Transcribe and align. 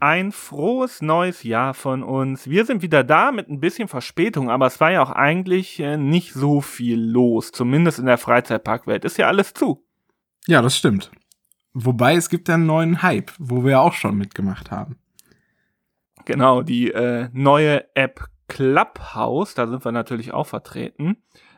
Ein 0.00 0.32
frohes 0.32 1.00
neues 1.00 1.44
Jahr 1.44 1.72
von 1.72 2.02
uns. 2.02 2.48
Wir 2.48 2.66
sind 2.66 2.82
wieder 2.82 3.02
da 3.04 3.32
mit 3.32 3.48
ein 3.48 3.60
bisschen 3.60 3.88
Verspätung, 3.88 4.50
aber 4.50 4.66
es 4.66 4.78
war 4.80 4.92
ja 4.92 5.02
auch 5.02 5.10
eigentlich 5.10 5.80
äh, 5.80 5.96
nicht 5.96 6.34
so 6.34 6.60
viel 6.60 7.00
los, 7.00 7.52
zumindest 7.52 7.98
in 7.98 8.06
der 8.06 8.18
Freizeitparkwelt. 8.18 9.04
Ist 9.04 9.16
ja 9.16 9.28
alles 9.28 9.54
zu. 9.54 9.82
Ja, 10.46 10.60
das 10.60 10.76
stimmt. 10.76 11.10
Wobei 11.72 12.16
es 12.16 12.28
gibt 12.28 12.50
einen 12.50 12.66
neuen 12.66 13.02
Hype, 13.02 13.32
wo 13.38 13.64
wir 13.64 13.80
auch 13.80 13.94
schon 13.94 14.18
mitgemacht 14.18 14.70
haben. 14.70 14.98
Genau, 16.24 16.62
die 16.62 16.92
äh, 16.92 17.28
neue 17.32 17.84
App 17.94 18.28
Clubhouse, 18.48 19.54
da 19.54 19.66
sind 19.66 19.84
wir 19.84 19.92
natürlich 19.92 20.32
auch 20.32 20.46
vertreten. 20.46 21.16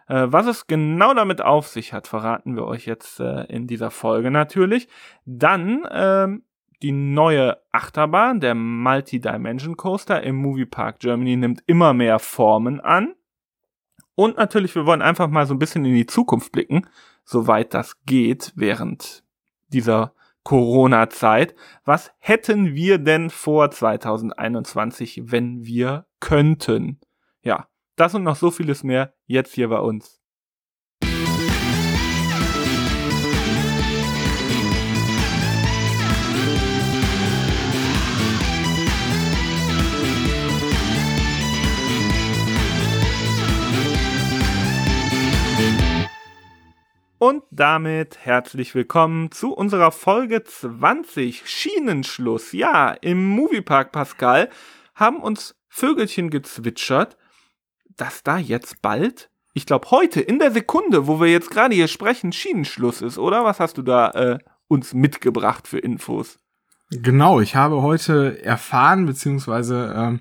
Äh, 0.09 0.27
was 0.29 0.46
es 0.46 0.66
genau 0.66 1.14
damit 1.14 1.41
auf 1.43 1.68
sich 1.68 1.93
hat, 1.93 2.07
verraten 2.07 2.57
wir 2.57 2.64
euch 2.64 2.86
jetzt 2.86 3.20
äh, 3.20 3.45
in 3.45 3.66
dieser 3.66 3.91
Folge 3.91 4.30
natürlich. 4.30 4.89
Dann 5.25 5.86
ähm, 5.90 6.45
die 6.82 6.93
neue 6.93 7.58
Achterbahn, 7.72 8.40
der 8.40 8.54
Multi-Dimension 8.54 9.77
Coaster 9.77 10.22
im 10.22 10.36
Moviepark 10.36 10.99
Germany 11.00 11.36
nimmt 11.36 11.63
immer 11.66 11.94
mehr 11.94 12.18
Formen 12.18 12.80
an. 12.80 13.14
Und 14.14 14.36
natürlich, 14.36 14.75
wir 14.75 14.86
wollen 14.86 15.03
einfach 15.03 15.29
mal 15.29 15.46
so 15.46 15.54
ein 15.54 15.58
bisschen 15.58 15.85
in 15.85 15.94
die 15.94 16.07
Zukunft 16.07 16.52
blicken, 16.52 16.86
soweit 17.25 17.75
das 17.75 18.02
geht 18.04 18.52
während 18.57 19.25
dieser 19.68 20.14
Corona-Zeit. 20.43 21.54
Was 21.85 22.13
hätten 22.18 22.75
wir 22.75 22.99
denn 22.99 23.30
vor 23.30 23.71
2021, 23.71 25.22
wenn 25.27 25.64
wir 25.64 26.07
könnten? 26.21 27.00
Ja, 27.43 27.68
das 27.96 28.14
und 28.14 28.23
noch 28.23 28.36
so 28.36 28.50
vieles 28.50 28.85
mehr 28.85 29.14
jetzt 29.27 29.55
hier 29.55 29.68
bei 29.68 29.79
uns. 29.79 30.21
Und 47.19 47.44
damit 47.50 48.19
herzlich 48.19 48.75
willkommen 48.75 49.33
zu 49.33 49.55
unserer 49.55 49.91
Folge 49.91 50.44
20 50.44 51.48
Schienenschluss. 51.48 52.53
Ja, 52.53 52.91
im 52.91 53.27
Moviepark 53.27 53.91
Pascal 53.91 54.50
haben 54.94 55.22
uns 55.22 55.56
Vögelchen 55.66 56.28
gezwitschert, 56.28 57.16
dass 57.97 58.22
da 58.22 58.39
jetzt 58.39 58.83
bald, 58.83 59.30
ich 59.55 59.66
glaube 59.66 59.91
heute 59.91 60.20
in 60.20 60.39
der 60.39 60.52
Sekunde, 60.52 61.06
wo 61.06 61.20
wir 61.20 61.28
jetzt 61.28 61.50
gerade 61.50 61.75
hier 61.75 61.89
sprechen, 61.89 62.33
Schienenschluss 62.33 63.03
ist, 63.03 63.19
oder? 63.19 63.44
Was 63.44 63.61
hast 63.61 63.78
du 63.78 63.83
da 63.83 64.11
äh, 64.11 64.38
uns 64.69 64.94
mitgebracht 64.94 65.66
für 65.69 65.78
Infos? 65.78 66.38
Genau, 66.91 67.41
ich 67.41 67.56
habe 67.56 67.83
heute 67.83 68.42
erfahren, 68.44 69.06
beziehungsweise 69.06 69.92
ähm, 69.97 70.20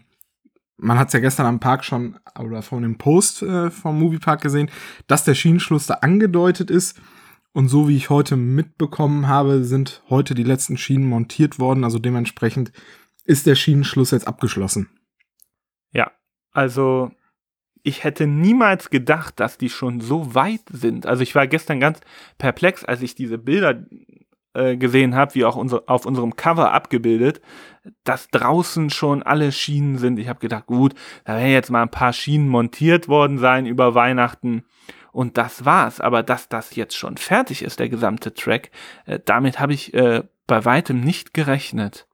man 0.78 1.00
hat 1.00 1.08
es 1.08 1.14
ja 1.14 1.20
gestern 1.20 1.46
am 1.46 1.60
Park 1.60 1.86
schon 1.86 2.18
oder 2.40 2.62
von 2.62 2.82
dem 2.82 2.98
Post 2.98 3.44
äh, 3.44 3.70
vom 3.70 4.00
Moviepark 4.00 4.42
gesehen, 4.42 4.70
dass 5.08 5.24
der 5.24 5.36
Schienenschluss 5.36 5.88
da 5.88 5.96
angedeutet 5.96 6.70
ist. 6.72 7.00
Und 7.54 7.70
so 7.70 7.88
wie 7.88 7.96
ich 7.96 8.10
heute 8.10 8.36
mitbekommen 8.36 9.28
habe, 9.28 9.64
sind 9.64 10.04
heute 10.10 10.36
die 10.36 10.44
letzten 10.44 10.78
Schienen 10.78 11.08
montiert 11.08 11.58
worden. 11.58 11.86
Also 11.86 12.00
dementsprechend 12.00 12.74
ist 13.24 13.46
der 13.46 13.56
Schienenschluss 13.56 14.12
jetzt 14.12 14.28
abgeschlossen. 14.28 14.90
Ja, 15.92 16.12
also 16.52 17.12
ich 17.86 18.04
hätte 18.04 18.26
niemals 18.26 18.90
gedacht, 18.90 19.40
dass 19.40 19.60
die 19.60 19.70
schon 19.70 20.02
so 20.02 20.34
weit 20.34 20.64
sind. 20.72 21.06
Also 21.06 21.22
ich 21.22 21.36
war 21.36 21.46
gestern 21.46 21.80
ganz 21.80 22.00
perplex, 22.40 22.84
als 22.84 23.04
ich 23.04 23.14
diese 23.14 23.38
Bilder 23.38 23.86
äh, 24.56 24.76
gesehen 24.76 25.14
habe, 25.14 25.36
wie 25.36 25.46
auch 25.46 25.56
unser, 25.56 25.84
auf 25.86 26.08
unserem 26.08 26.36
Cover 26.36 26.72
abgebildet, 26.72 27.42
dass 28.04 28.30
draußen 28.30 28.90
schon 28.90 29.22
alle 29.22 29.52
Schienen 29.52 30.00
sind. 30.00 30.18
Ich 30.18 30.28
habe 30.28 30.40
gedacht, 30.40 30.66
gut, 30.66 30.96
da 31.26 31.38
werden 31.38 31.52
jetzt 31.52 31.70
mal 31.70 31.84
ein 31.84 31.92
paar 31.92 32.12
Schienen 32.12 32.50
montiert 32.50 33.08
worden 33.08 33.38
sein 33.38 33.68
über 33.68 33.94
Weihnachten. 33.94 34.64
Und 35.12 35.38
das 35.38 35.64
war's. 35.64 36.02
Aber 36.02 36.24
dass 36.24 36.50
das 36.50 36.76
jetzt 36.76 36.98
schon 36.98 37.18
fertig 37.18 37.62
ist, 37.62 37.80
der 37.80 37.90
gesamte 37.90 38.34
Track, 38.34 38.72
äh, 39.06 39.20
damit 39.24 39.60
habe 39.60 39.74
ich 39.74 39.94
äh, 39.94 40.24
bei 40.48 40.66
weitem 40.66 41.02
nicht 41.02 41.36
gerechnet. 41.36 42.08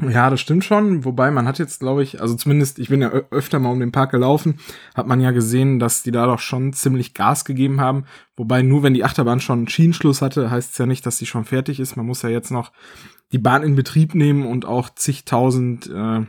Ja, 0.00 0.28
das 0.28 0.40
stimmt 0.40 0.64
schon. 0.64 1.04
Wobei 1.04 1.30
man 1.30 1.46
hat 1.46 1.60
jetzt, 1.60 1.78
glaube 1.78 2.02
ich, 2.02 2.20
also 2.20 2.34
zumindest, 2.34 2.80
ich 2.80 2.88
bin 2.88 3.00
ja 3.00 3.10
öfter 3.30 3.60
mal 3.60 3.70
um 3.70 3.78
den 3.78 3.92
Park 3.92 4.10
gelaufen, 4.10 4.58
hat 4.94 5.06
man 5.06 5.20
ja 5.20 5.30
gesehen, 5.30 5.78
dass 5.78 6.02
die 6.02 6.10
da 6.10 6.26
doch 6.26 6.40
schon 6.40 6.72
ziemlich 6.72 7.14
Gas 7.14 7.44
gegeben 7.44 7.80
haben. 7.80 8.04
Wobei 8.36 8.62
nur 8.62 8.82
wenn 8.82 8.94
die 8.94 9.04
Achterbahn 9.04 9.40
schon 9.40 9.68
Schienenschluss 9.68 10.20
hatte, 10.20 10.50
heißt 10.50 10.72
es 10.72 10.78
ja 10.78 10.86
nicht, 10.86 11.06
dass 11.06 11.18
sie 11.18 11.26
schon 11.26 11.44
fertig 11.44 11.78
ist. 11.78 11.96
Man 11.96 12.06
muss 12.06 12.22
ja 12.22 12.28
jetzt 12.28 12.50
noch 12.50 12.72
die 13.30 13.38
Bahn 13.38 13.62
in 13.62 13.76
Betrieb 13.76 14.16
nehmen 14.16 14.46
und 14.46 14.64
auch 14.64 14.90
zigtausend 14.90 15.88
äh, 15.88 16.22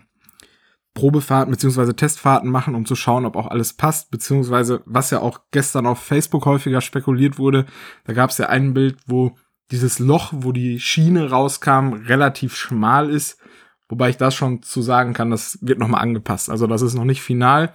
Probefahrten 0.93 1.51
beziehungsweise 1.51 1.95
Testfahrten 1.95 2.49
machen, 2.49 2.75
um 2.75 2.85
zu 2.85 2.95
schauen, 2.95 3.25
ob 3.25 3.35
auch 3.35 3.47
alles 3.47 3.73
passt, 3.73 4.11
beziehungsweise 4.11 4.81
was 4.85 5.09
ja 5.09 5.19
auch 5.19 5.39
gestern 5.51 5.87
auf 5.87 5.99
Facebook 5.99 6.45
häufiger 6.45 6.81
spekuliert 6.81 7.39
wurde. 7.39 7.65
Da 8.05 8.13
gab 8.13 8.29
es 8.29 8.37
ja 8.37 8.47
ein 8.47 8.73
Bild, 8.73 8.97
wo 9.07 9.35
dieses 9.71 9.99
Loch, 9.99 10.31
wo 10.35 10.51
die 10.51 10.79
Schiene 10.79 11.29
rauskam, 11.29 11.93
relativ 11.93 12.55
schmal 12.55 13.09
ist 13.09 13.39
Wobei 13.87 14.09
ich 14.09 14.17
das 14.17 14.33
schon 14.33 14.63
zu 14.63 14.81
sagen 14.81 15.13
kann, 15.13 15.29
das 15.29 15.59
wird 15.61 15.79
nochmal 15.79 16.01
angepasst. 16.01 16.49
Also 16.49 16.65
das 16.67 16.81
ist 16.81 16.95
noch 16.95 17.05
nicht 17.05 17.21
final, 17.21 17.73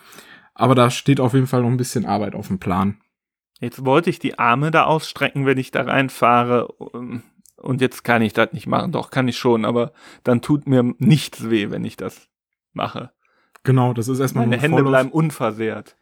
aber 0.54 0.74
da 0.74 0.90
steht 0.90 1.20
auf 1.20 1.34
jeden 1.34 1.46
Fall 1.46 1.62
noch 1.62 1.68
ein 1.68 1.76
bisschen 1.76 2.04
Arbeit 2.04 2.34
auf 2.34 2.48
dem 2.48 2.58
Plan. 2.58 3.00
Jetzt 3.60 3.84
wollte 3.84 4.10
ich 4.10 4.18
die 4.18 4.38
Arme 4.38 4.70
da 4.70 4.84
ausstrecken, 4.84 5.46
wenn 5.46 5.58
ich 5.58 5.70
da 5.70 5.82
reinfahre. 5.82 6.66
Und 6.68 7.80
jetzt 7.80 8.04
kann 8.04 8.22
ich 8.22 8.32
das 8.32 8.52
nicht 8.52 8.66
machen. 8.66 8.90
Doch, 8.90 9.10
kann 9.10 9.28
ich 9.28 9.38
schon, 9.38 9.64
aber 9.64 9.92
dann 10.24 10.40
tut 10.40 10.66
mir 10.66 10.82
nichts 10.98 11.48
weh, 11.48 11.70
wenn 11.70 11.84
ich 11.84 11.96
das 11.96 12.28
mache. 12.72 13.12
Genau, 13.62 13.92
das 13.92 14.08
ist 14.08 14.18
erstmal 14.18 14.46
Meine 14.46 14.60
Hände 14.60 14.78
Vorlauf. 14.78 14.90
bleiben 14.90 15.12
unversehrt. 15.12 15.96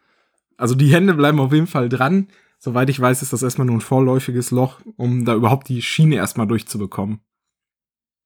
Also 0.57 0.73
die 0.73 0.91
Hände 0.91 1.13
bleiben 1.13 1.39
auf 1.39 1.53
jeden 1.53 1.67
Fall 1.67 1.89
dran. 1.89 2.29
Soweit 2.61 2.89
ich 2.89 2.99
weiß, 2.99 3.21
ist 3.21 3.31
das 3.31 3.41
erstmal 3.41 3.67
nur 3.67 3.77
ein 3.77 3.81
vorläufiges 3.81 4.51
Loch, 4.51 4.81
um 4.97 5.23
da 5.23 5.33
überhaupt 5.33 5.69
die 5.69 5.81
Schiene 5.81 6.15
erstmal 6.15 6.45
durchzubekommen. 6.45 7.21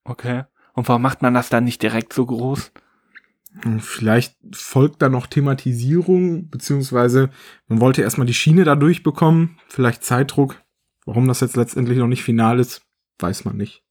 Okay. 0.03 0.43
Und 0.73 0.87
warum 0.87 1.03
macht 1.03 1.21
man 1.21 1.35
das 1.35 1.49
dann 1.49 1.63
nicht 1.63 1.83
direkt 1.83 2.13
so 2.13 2.25
groß? 2.25 2.71
Hm, 3.61 3.79
vielleicht 3.79 4.35
folgt 4.51 5.03
da 5.03 5.09
noch 5.09 5.27
Thematisierung, 5.27 6.49
beziehungsweise 6.49 7.29
man 7.67 7.79
wollte 7.79 8.01
erstmal 8.01 8.25
die 8.25 8.33
Schiene 8.33 8.63
da 8.63 8.75
durchbekommen, 8.75 9.59
vielleicht 9.67 10.03
Zeitdruck. 10.03 10.63
Warum 11.05 11.27
das 11.27 11.41
jetzt 11.41 11.55
letztendlich 11.55 11.99
noch 11.99 12.07
nicht 12.07 12.23
final 12.23 12.59
ist, 12.59 12.81
weiß 13.19 13.45
man 13.45 13.57
nicht. 13.57 13.83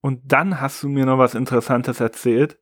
Und 0.00 0.20
dann 0.24 0.60
hast 0.60 0.82
du 0.82 0.88
mir 0.88 1.06
noch 1.06 1.18
was 1.18 1.34
Interessantes 1.34 2.00
erzählt, 2.00 2.58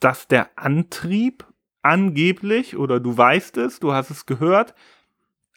dass 0.00 0.26
der 0.26 0.56
Antrieb 0.56 1.44
angeblich, 1.82 2.76
oder 2.76 2.98
du 2.98 3.16
weißt 3.16 3.58
es, 3.58 3.78
du 3.80 3.92
hast 3.92 4.10
es 4.10 4.26
gehört, 4.26 4.74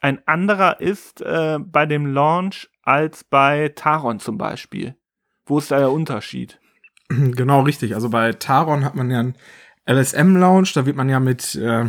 ein 0.01 0.25
anderer 0.27 0.79
ist 0.79 1.21
äh, 1.21 1.59
bei 1.59 1.85
dem 1.85 2.05
Launch 2.13 2.69
als 2.83 3.23
bei 3.23 3.69
Taron 3.75 4.19
zum 4.19 4.37
Beispiel. 4.37 4.95
Wo 5.45 5.57
ist 5.57 5.71
da 5.71 5.79
der 5.79 5.91
Unterschied? 5.91 6.59
Genau, 7.09 7.61
richtig. 7.61 7.95
Also 7.95 8.09
bei 8.09 8.33
Taron 8.33 8.85
hat 8.85 8.93
man 8.93 9.09
ja 9.09 9.19
einen 9.19 9.35
LSM-Lounge, 9.89 10.69
da 10.75 10.85
wird 10.85 10.95
man 10.95 11.09
ja 11.09 11.19
mit, 11.19 11.55
äh, 11.55 11.85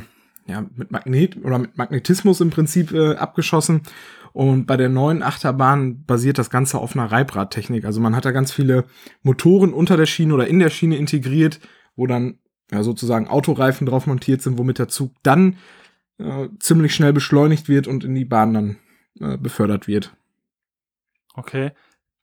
ja, 0.46 0.64
mit 0.74 0.90
Magnet 0.90 1.36
oder 1.44 1.58
mit 1.58 1.76
Magnetismus 1.76 2.40
im 2.40 2.48
Prinzip 2.48 2.92
äh, 2.92 3.16
abgeschossen. 3.16 3.82
Und 4.32 4.66
bei 4.66 4.78
der 4.78 4.88
neuen 4.88 5.22
Achterbahn 5.22 6.06
basiert 6.06 6.38
das 6.38 6.48
Ganze 6.48 6.78
auf 6.78 6.96
einer 6.96 7.12
Reibradtechnik. 7.12 7.84
Also 7.84 8.00
man 8.00 8.16
hat 8.16 8.24
da 8.24 8.30
ganz 8.30 8.50
viele 8.50 8.84
Motoren 9.22 9.74
unter 9.74 9.98
der 9.98 10.06
Schiene 10.06 10.32
oder 10.32 10.46
in 10.46 10.58
der 10.58 10.70
Schiene 10.70 10.96
integriert, 10.96 11.60
wo 11.96 12.06
dann 12.06 12.38
ja, 12.70 12.82
sozusagen 12.82 13.28
Autoreifen 13.28 13.86
drauf 13.86 14.06
montiert 14.06 14.40
sind, 14.40 14.56
womit 14.56 14.78
der 14.78 14.88
Zug 14.88 15.12
dann 15.22 15.56
äh, 16.20 16.48
ziemlich 16.58 16.94
schnell 16.94 17.12
beschleunigt 17.12 17.68
wird 17.68 17.88
und 17.88 18.04
in 18.04 18.14
die 18.14 18.24
Bahn 18.24 18.54
dann 18.54 18.76
äh, 19.20 19.36
befördert 19.36 19.88
wird. 19.88 20.14
Okay 21.34 21.72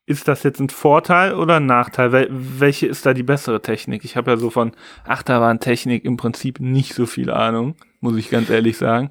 ist 0.08 0.26
das 0.26 0.42
jetzt 0.42 0.58
ein 0.58 0.70
Vorteil 0.70 1.34
oder 1.34 1.56
ein 1.56 1.66
Nachteil? 1.66 2.12
Wel 2.12 2.28
welche 2.30 2.86
ist 2.86 3.04
da 3.04 3.12
die 3.12 3.22
bessere 3.22 3.60
Technik? 3.60 4.06
Ich 4.06 4.16
habe 4.16 4.30
ja 4.30 4.36
so 4.38 4.48
von 4.48 4.72
Achterbahntechnik 5.04 6.06
im 6.06 6.16
Prinzip 6.16 6.60
nicht 6.60 6.94
so 6.94 7.04
viel 7.04 7.30
Ahnung, 7.30 7.74
muss 8.00 8.16
ich 8.16 8.30
ganz 8.30 8.48
ehrlich 8.48 8.78
sagen. 8.78 9.10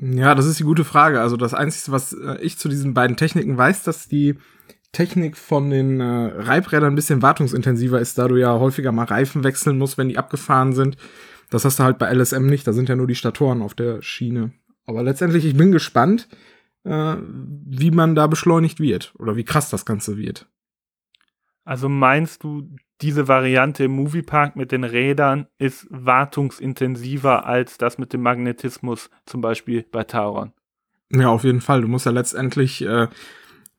Ja, 0.00 0.34
das 0.34 0.46
ist 0.46 0.58
die 0.58 0.64
gute 0.64 0.84
Frage. 0.84 1.20
Also 1.20 1.36
das 1.36 1.52
Einzige, 1.52 1.92
was 1.92 2.14
äh, 2.14 2.38
ich 2.40 2.56
zu 2.56 2.70
diesen 2.70 2.94
beiden 2.94 3.18
Techniken 3.18 3.58
weiß, 3.58 3.82
dass 3.82 4.08
die 4.08 4.36
Technik 4.92 5.36
von 5.36 5.68
den 5.68 6.00
äh, 6.00 6.32
Reibrädern 6.38 6.94
ein 6.94 6.96
bisschen 6.96 7.20
wartungsintensiver 7.20 8.00
ist, 8.00 8.16
da 8.16 8.26
du 8.26 8.36
ja 8.36 8.58
häufiger 8.58 8.92
mal 8.92 9.04
Reifen 9.04 9.44
wechseln 9.44 9.76
musst, 9.76 9.98
wenn 9.98 10.08
die 10.08 10.16
abgefahren 10.16 10.72
sind. 10.72 10.96
Das 11.50 11.64
hast 11.64 11.78
du 11.78 11.82
halt 11.82 11.98
bei 11.98 12.12
LSM 12.12 12.46
nicht, 12.46 12.66
da 12.66 12.72
sind 12.72 12.88
ja 12.88 12.96
nur 12.96 13.06
die 13.06 13.14
Statoren 13.14 13.62
auf 13.62 13.74
der 13.74 14.02
Schiene. 14.02 14.52
Aber 14.86 15.02
letztendlich, 15.02 15.44
ich 15.44 15.56
bin 15.56 15.72
gespannt 15.72 16.28
äh, 16.84 17.16
wie 17.20 17.90
man 17.90 18.14
da 18.14 18.26
beschleunigt 18.26 18.80
wird 18.80 19.12
oder 19.18 19.36
wie 19.36 19.44
krass 19.44 19.70
das 19.70 19.84
Ganze 19.84 20.16
wird. 20.16 20.46
Also 21.64 21.88
meinst 21.88 22.42
du, 22.42 22.68
diese 23.00 23.28
Variante 23.28 23.84
im 23.84 23.92
Moviepark 23.92 24.56
mit 24.56 24.72
den 24.72 24.84
Rädern 24.84 25.46
ist 25.58 25.86
wartungsintensiver 25.90 27.46
als 27.46 27.78
das 27.78 27.98
mit 27.98 28.12
dem 28.12 28.22
Magnetismus, 28.22 29.10
zum 29.26 29.40
Beispiel 29.40 29.84
bei 29.90 30.04
Tauron? 30.04 30.52
Ja, 31.12 31.28
auf 31.28 31.44
jeden 31.44 31.60
Fall. 31.60 31.82
Du 31.82 31.88
musst 31.88 32.06
ja 32.06 32.12
letztendlich 32.12 32.82
äh, 32.82 33.08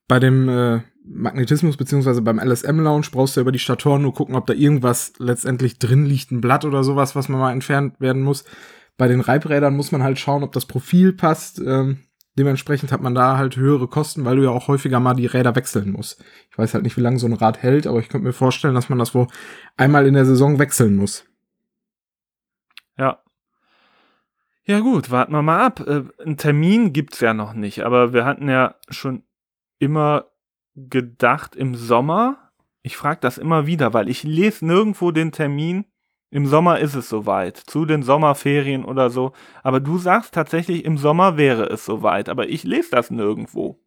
bei 0.08 0.20
dem 0.20 0.50
äh, 0.50 0.82
Magnetismus 1.04 1.78
beziehungsweise 1.78 2.22
beim 2.22 2.40
LSM 2.40 2.80
Lounge 2.80 3.08
brauchst 3.12 3.36
du 3.36 3.42
über 3.42 3.52
die 3.52 3.60
Statoren 3.60 4.02
nur 4.02 4.14
gucken, 4.14 4.36
ob 4.36 4.46
da 4.46 4.54
irgendwas 4.54 5.14
letztendlich 5.18 5.80
drin 5.80 6.06
liegt, 6.06 6.32
ein 6.32 6.42
Blatt 6.42 6.66
oder 6.66 6.84
sowas, 6.84 7.16
was 7.16 7.30
man 7.30 7.40
mal 7.40 7.52
entfernt 7.52 8.00
werden 8.00 8.22
muss. 8.22 8.46
Bei 8.98 9.08
den 9.08 9.22
Reibrädern 9.22 9.76
muss 9.76 9.92
man 9.92 10.04
halt 10.04 10.20
schauen, 10.20 10.44
ob 10.44 10.52
das 10.52 10.66
Profil 10.66 11.14
passt. 11.14 11.60
Ähm, 11.60 12.00
dementsprechend 12.38 12.92
hat 12.92 13.02
man 13.02 13.16
da 13.16 13.38
halt 13.38 13.56
höhere 13.56 13.88
Kosten, 13.88 14.26
weil 14.26 14.36
du 14.36 14.44
ja 14.44 14.50
auch 14.52 14.68
häufiger 14.68 15.00
mal 15.00 15.16
die 15.16 15.26
Räder 15.26 15.56
wechseln 15.56 15.92
musst. 15.92 16.24
Ich 16.52 16.58
weiß 16.58 16.74
halt 16.74 16.84
nicht, 16.84 16.98
wie 16.98 17.02
lange 17.02 17.18
so 17.18 17.26
ein 17.26 17.34
Rad 17.34 17.62
hält, 17.64 17.88
aber 17.88 18.00
ich 18.00 18.10
könnte 18.10 18.28
mir 18.28 18.34
vorstellen, 18.34 18.76
dass 18.76 18.90
man 18.90 19.00
das 19.00 19.16
wohl 19.16 19.28
einmal 19.78 20.06
in 20.06 20.14
der 20.14 20.26
Saison 20.26 20.60
wechseln 20.60 20.96
muss. 20.96 21.26
Ja. 22.98 23.24
Ja 24.66 24.80
gut, 24.80 25.10
warten 25.10 25.34
wir 25.34 25.42
mal 25.42 25.66
ab. 25.66 25.80
Äh, 25.80 26.04
einen 26.22 26.38
Termin 26.38 26.94
gibt's 26.94 27.20
ja 27.20 27.34
noch 27.34 27.54
nicht, 27.54 27.82
aber 27.82 28.14
wir 28.14 28.26
hatten 28.26 28.48
ja 28.48 28.76
schon 28.90 29.24
immer 29.80 30.31
gedacht 30.76 31.56
im 31.56 31.76
Sommer. 31.76 32.52
Ich 32.82 32.98
frage 32.98 33.20
das 33.22 33.38
immer 33.38 33.68
wieder, 33.68 33.94
weil 33.94 34.10
ich 34.10 34.24
lese 34.24 34.66
nirgendwo 34.66 35.12
den 35.12 35.32
Termin. 35.32 35.86
Im 36.30 36.46
Sommer 36.48 36.80
ist 36.80 36.96
es 36.96 37.10
soweit, 37.10 37.58
zu 37.58 37.86
den 37.86 38.04
Sommerferien 38.04 38.86
oder 38.86 39.10
so. 39.10 39.34
Aber 39.64 39.82
du 39.82 39.98
sagst 39.98 40.34
tatsächlich, 40.34 40.86
im 40.86 40.98
Sommer 40.98 41.36
wäre 41.38 41.66
es 41.70 41.86
soweit, 41.86 42.30
aber 42.30 42.48
ich 42.48 42.64
lese 42.64 42.92
das 42.92 43.12
nirgendwo. 43.12 43.82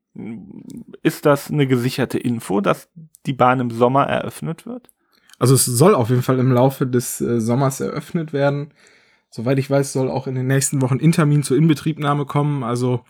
Ist 1.02 1.26
das 1.26 1.50
eine 1.50 1.66
gesicherte 1.66 2.18
Info, 2.18 2.60
dass 2.60 2.88
die 3.26 3.32
Bahn 3.32 3.60
im 3.60 3.70
Sommer 3.70 4.04
eröffnet 4.04 4.66
wird? 4.66 4.90
Also 5.38 5.54
es 5.54 5.64
soll 5.64 5.94
auf 5.94 6.10
jeden 6.10 6.22
Fall 6.22 6.38
im 6.38 6.52
Laufe 6.52 6.86
des 6.86 7.20
äh, 7.20 7.40
Sommers 7.40 7.80
eröffnet 7.80 8.32
werden. 8.32 8.72
Soweit 9.30 9.58
ich 9.58 9.68
weiß, 9.68 9.92
soll 9.92 10.10
auch 10.10 10.28
in 10.28 10.36
den 10.36 10.46
nächsten 10.46 10.80
Wochen 10.80 10.98
Intermin 10.98 11.42
zur 11.42 11.56
Inbetriebnahme 11.56 12.26
kommen. 12.26 12.62
Also 12.62 13.04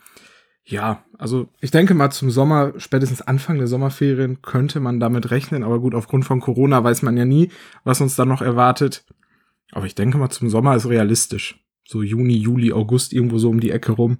ja, 0.67 1.03
also 1.19 1.47
ich 1.61 1.69
denke 1.69 1.93
mal 1.93 2.09
zum 2.09 2.31
Sommer, 2.31 2.73
spätestens 2.77 3.21
Anfang 3.21 3.59
der 3.59 3.67
Sommerferien 3.67 4.41
könnte 4.41 4.79
man 4.79 4.99
damit 4.99 5.29
rechnen. 5.29 5.63
Aber 5.63 5.79
gut, 5.79 5.93
aufgrund 5.93 6.25
von 6.25 6.41
Corona 6.41 6.83
weiß 6.83 7.03
man 7.03 7.17
ja 7.17 7.25
nie, 7.25 7.51
was 7.83 8.01
uns 8.01 8.15
dann 8.15 8.27
noch 8.27 8.41
erwartet. 8.41 9.05
Aber 9.71 9.85
ich 9.85 9.93
denke 9.93 10.17
mal 10.17 10.31
zum 10.31 10.49
Sommer 10.49 10.75
ist 10.75 10.89
realistisch. 10.89 11.63
So 11.87 12.01
Juni, 12.01 12.35
Juli, 12.35 12.73
August 12.73 13.13
irgendwo 13.13 13.37
so 13.37 13.49
um 13.49 13.59
die 13.59 13.69
Ecke 13.69 13.91
rum. 13.91 14.17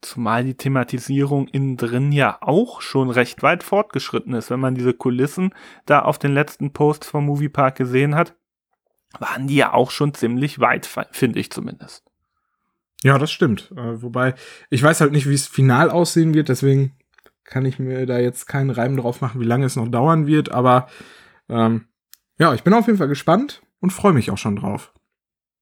Zumal 0.00 0.44
die 0.44 0.56
Thematisierung 0.56 1.46
innen 1.48 1.76
drin 1.76 2.10
ja 2.10 2.38
auch 2.40 2.80
schon 2.80 3.10
recht 3.10 3.42
weit 3.42 3.62
fortgeschritten 3.62 4.32
ist. 4.32 4.48
Wenn 4.48 4.60
man 4.60 4.74
diese 4.74 4.94
Kulissen 4.94 5.52
da 5.84 6.00
auf 6.00 6.18
den 6.18 6.32
letzten 6.32 6.72
Posts 6.72 7.06
vom 7.08 7.26
Moviepark 7.26 7.76
gesehen 7.76 8.14
hat, 8.14 8.34
waren 9.18 9.46
die 9.46 9.56
ja 9.56 9.74
auch 9.74 9.90
schon 9.90 10.14
ziemlich 10.14 10.58
weit, 10.58 10.88
finde 11.10 11.38
ich 11.38 11.50
zumindest. 11.50 12.09
Ja, 13.02 13.18
das 13.18 13.30
stimmt. 13.30 13.72
Äh, 13.76 14.02
wobei, 14.02 14.34
ich 14.68 14.82
weiß 14.82 15.00
halt 15.00 15.12
nicht, 15.12 15.28
wie 15.28 15.34
es 15.34 15.48
final 15.48 15.90
aussehen 15.90 16.34
wird, 16.34 16.48
deswegen 16.48 16.96
kann 17.44 17.64
ich 17.64 17.78
mir 17.78 18.06
da 18.06 18.18
jetzt 18.18 18.46
keinen 18.46 18.70
Reim 18.70 18.96
drauf 18.96 19.20
machen, 19.20 19.40
wie 19.40 19.46
lange 19.46 19.66
es 19.66 19.76
noch 19.76 19.88
dauern 19.88 20.26
wird, 20.26 20.52
aber 20.52 20.86
ähm, 21.48 21.86
ja, 22.38 22.54
ich 22.54 22.62
bin 22.62 22.74
auf 22.74 22.86
jeden 22.86 22.98
Fall 22.98 23.08
gespannt 23.08 23.62
und 23.80 23.90
freue 23.90 24.12
mich 24.12 24.30
auch 24.30 24.38
schon 24.38 24.56
drauf. 24.56 24.92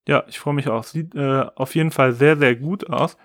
Ja, 0.07 0.25
ich 0.27 0.39
freue 0.39 0.55
mich 0.55 0.69
auch. 0.69 0.85
Sieht 0.85 1.15
äh, 1.15 1.45
auf 1.55 1.75
jeden 1.75 1.91
Fall 1.91 2.13
sehr, 2.13 2.37
sehr 2.37 2.57
gut 2.57 2.89
aus. 2.89 3.17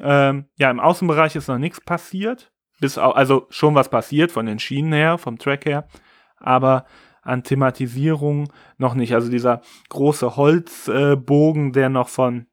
Ähm, 0.00 0.46
ja, 0.58 0.70
im 0.70 0.80
Außenbereich 0.80 1.34
ist 1.36 1.48
noch 1.48 1.58
nichts 1.58 1.80
passiert. 1.80 2.52
Bis 2.78 2.98
auch, 2.98 3.16
also 3.16 3.46
schon 3.48 3.74
was 3.74 3.88
passiert 3.88 4.32
von 4.32 4.44
den 4.44 4.58
Schienen 4.58 4.92
her, 4.92 5.16
vom 5.16 5.38
Track 5.38 5.64
her. 5.64 5.88
Aber 6.36 6.84
an 7.22 7.42
Thematisierung 7.42 8.52
noch 8.76 8.94
nicht. 8.94 9.14
Also 9.14 9.30
dieser 9.30 9.62
große 9.88 10.36
Holzbogen, 10.36 11.68
äh, 11.68 11.72
der 11.72 11.88
noch 11.88 12.08
von 12.08 12.46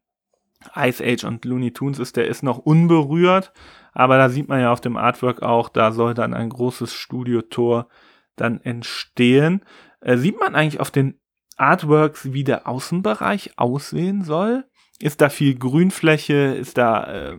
Ice 0.75 1.03
Age 1.03 1.23
und 1.23 1.45
Looney 1.45 1.71
Tunes 1.71 1.99
ist, 1.99 2.15
der 2.17 2.27
ist 2.27 2.43
noch 2.43 2.57
unberührt. 2.57 3.53
Aber 3.93 4.17
da 4.17 4.29
sieht 4.29 4.47
man 4.47 4.59
ja 4.59 4.71
auf 4.71 4.81
dem 4.81 4.97
Artwork 4.97 5.41
auch, 5.41 5.69
da 5.69 5.91
soll 5.91 6.13
dann 6.13 6.33
ein 6.33 6.49
großes 6.49 6.93
Studiotor 6.93 7.87
dann 8.35 8.59
entstehen. 8.61 9.61
Äh, 10.01 10.17
sieht 10.17 10.39
man 10.39 10.55
eigentlich 10.55 10.79
auf 10.79 10.91
den 10.91 11.19
Artworks, 11.57 12.33
wie 12.33 12.43
der 12.43 12.67
Außenbereich 12.67 13.57
aussehen 13.57 14.23
soll? 14.23 14.65
Ist 14.99 15.21
da 15.21 15.29
viel 15.29 15.55
Grünfläche? 15.55 16.33
Ist 16.33 16.77
da, 16.77 17.35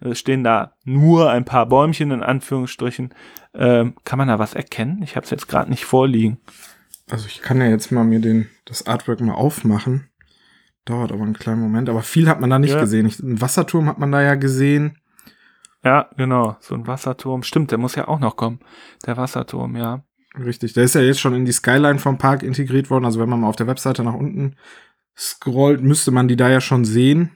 äh, 0.00 0.14
stehen 0.14 0.44
da 0.44 0.74
nur 0.84 1.30
ein 1.30 1.44
paar 1.44 1.66
Bäumchen 1.66 2.10
in 2.10 2.22
Anführungsstrichen? 2.22 3.14
Ähm, 3.52 3.94
kann 4.04 4.18
man 4.18 4.28
da 4.28 4.38
was 4.38 4.54
erkennen? 4.54 5.02
Ich 5.02 5.16
habe 5.16 5.24
es 5.24 5.30
jetzt 5.30 5.48
gerade 5.48 5.70
nicht 5.70 5.84
vorliegen. 5.84 6.38
Also 7.10 7.26
ich 7.26 7.42
kann 7.42 7.60
ja 7.60 7.66
jetzt 7.66 7.90
mal 7.90 8.04
mir 8.04 8.20
den, 8.20 8.48
das 8.64 8.86
Artwork 8.86 9.20
mal 9.20 9.34
aufmachen. 9.34 10.08
Dauert 10.84 11.12
aber 11.12 11.22
einen 11.22 11.34
kleinen 11.34 11.60
Moment. 11.60 11.88
Aber 11.88 12.02
viel 12.02 12.28
hat 12.28 12.40
man 12.40 12.50
da 12.50 12.58
nicht 12.58 12.74
ja. 12.74 12.80
gesehen. 12.80 13.06
Ich, 13.06 13.22
einen 13.22 13.40
Wasserturm 13.40 13.86
hat 13.86 13.98
man 13.98 14.12
da 14.12 14.22
ja 14.22 14.34
gesehen. 14.34 14.98
Ja, 15.84 16.10
genau. 16.16 16.56
So 16.60 16.74
ein 16.74 16.86
Wasserturm. 16.86 17.42
Stimmt, 17.42 17.70
der 17.70 17.78
muss 17.78 17.94
ja 17.94 18.08
auch 18.08 18.20
noch 18.20 18.36
kommen. 18.36 18.60
Der 19.06 19.16
Wasserturm, 19.16 19.76
ja. 19.76 20.04
Richtig. 20.38 20.74
Der 20.74 20.84
ist 20.84 20.94
ja 20.94 21.00
jetzt 21.00 21.20
schon 21.20 21.34
in 21.34 21.44
die 21.44 21.52
Skyline 21.52 21.98
vom 21.98 22.18
Park 22.18 22.42
integriert 22.42 22.90
worden. 22.90 23.04
Also 23.04 23.20
wenn 23.20 23.28
man 23.28 23.40
mal 23.40 23.48
auf 23.48 23.56
der 23.56 23.66
Webseite 23.66 24.04
nach 24.04 24.14
unten 24.14 24.56
scrollt, 25.16 25.82
müsste 25.82 26.10
man 26.10 26.28
die 26.28 26.36
da 26.36 26.48
ja 26.48 26.60
schon 26.60 26.84
sehen. 26.84 27.32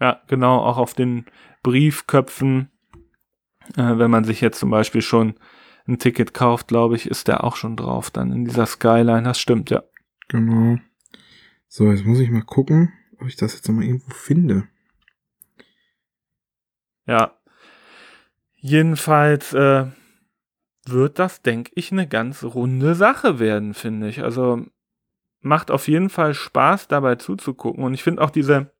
Ja, 0.00 0.20
genau, 0.26 0.58
auch 0.58 0.78
auf 0.78 0.94
den 0.94 1.26
Briefköpfen, 1.62 2.70
äh, 3.76 3.98
wenn 3.98 4.10
man 4.10 4.24
sich 4.24 4.40
jetzt 4.40 4.58
zum 4.58 4.70
Beispiel 4.70 5.02
schon 5.02 5.34
ein 5.86 5.98
Ticket 5.98 6.34
kauft, 6.34 6.68
glaube 6.68 6.96
ich, 6.96 7.08
ist 7.08 7.28
der 7.28 7.44
auch 7.44 7.56
schon 7.56 7.76
drauf, 7.76 8.10
dann 8.10 8.32
in 8.32 8.44
dieser 8.44 8.66
Skyline, 8.66 9.22
das 9.22 9.38
stimmt, 9.38 9.70
ja. 9.70 9.82
Genau. 10.28 10.78
So, 11.76 11.90
jetzt 11.90 12.04
muss 12.04 12.20
ich 12.20 12.30
mal 12.30 12.44
gucken, 12.44 12.92
ob 13.18 13.26
ich 13.26 13.34
das 13.34 13.52
jetzt 13.52 13.66
noch 13.66 13.74
mal 13.74 13.82
irgendwo 13.82 14.14
finde. 14.14 14.68
Ja. 17.04 17.36
Jedenfalls 18.54 19.52
äh, 19.54 19.86
wird 20.86 21.18
das, 21.18 21.42
denke 21.42 21.72
ich, 21.74 21.90
eine 21.90 22.06
ganz 22.06 22.44
runde 22.44 22.94
Sache 22.94 23.40
werden, 23.40 23.74
finde 23.74 24.08
ich. 24.08 24.22
Also 24.22 24.64
macht 25.40 25.72
auf 25.72 25.88
jeden 25.88 26.10
Fall 26.10 26.32
Spaß, 26.32 26.86
dabei 26.86 27.16
zuzugucken. 27.16 27.82
Und 27.82 27.92
ich 27.92 28.04
finde 28.04 28.22
auch 28.22 28.30
diese 28.30 28.72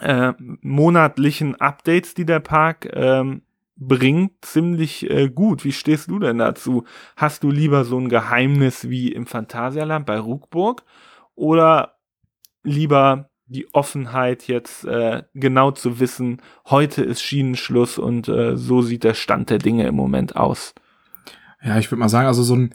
äh, 0.00 0.32
monatlichen 0.38 1.60
Updates, 1.60 2.14
die 2.14 2.24
der 2.24 2.38
Park 2.38 2.88
ähm, 2.92 3.42
bringt, 3.74 4.44
ziemlich 4.44 5.10
äh, 5.10 5.28
gut. 5.28 5.64
Wie 5.64 5.72
stehst 5.72 6.08
du 6.08 6.20
denn 6.20 6.38
dazu? 6.38 6.84
Hast 7.16 7.42
du 7.42 7.50
lieber 7.50 7.84
so 7.84 7.98
ein 7.98 8.08
Geheimnis 8.08 8.88
wie 8.88 9.10
im 9.10 9.26
Phantasialand 9.26 10.06
bei 10.06 10.20
Ruckburg 10.20 10.84
oder 11.34 11.91
lieber 12.62 13.30
die 13.46 13.72
Offenheit 13.74 14.48
jetzt 14.48 14.84
äh, 14.84 15.22
genau 15.34 15.70
zu 15.72 16.00
wissen, 16.00 16.40
heute 16.66 17.02
ist 17.02 17.22
Schienenschluss 17.22 17.98
und 17.98 18.28
äh, 18.28 18.56
so 18.56 18.82
sieht 18.82 19.04
der 19.04 19.14
Stand 19.14 19.50
der 19.50 19.58
Dinge 19.58 19.86
im 19.86 19.94
Moment 19.94 20.36
aus? 20.36 20.74
Ja, 21.62 21.78
ich 21.78 21.90
würde 21.90 22.00
mal 22.00 22.08
sagen, 22.08 22.26
also 22.26 22.42
so 22.42 22.56
ein 22.56 22.74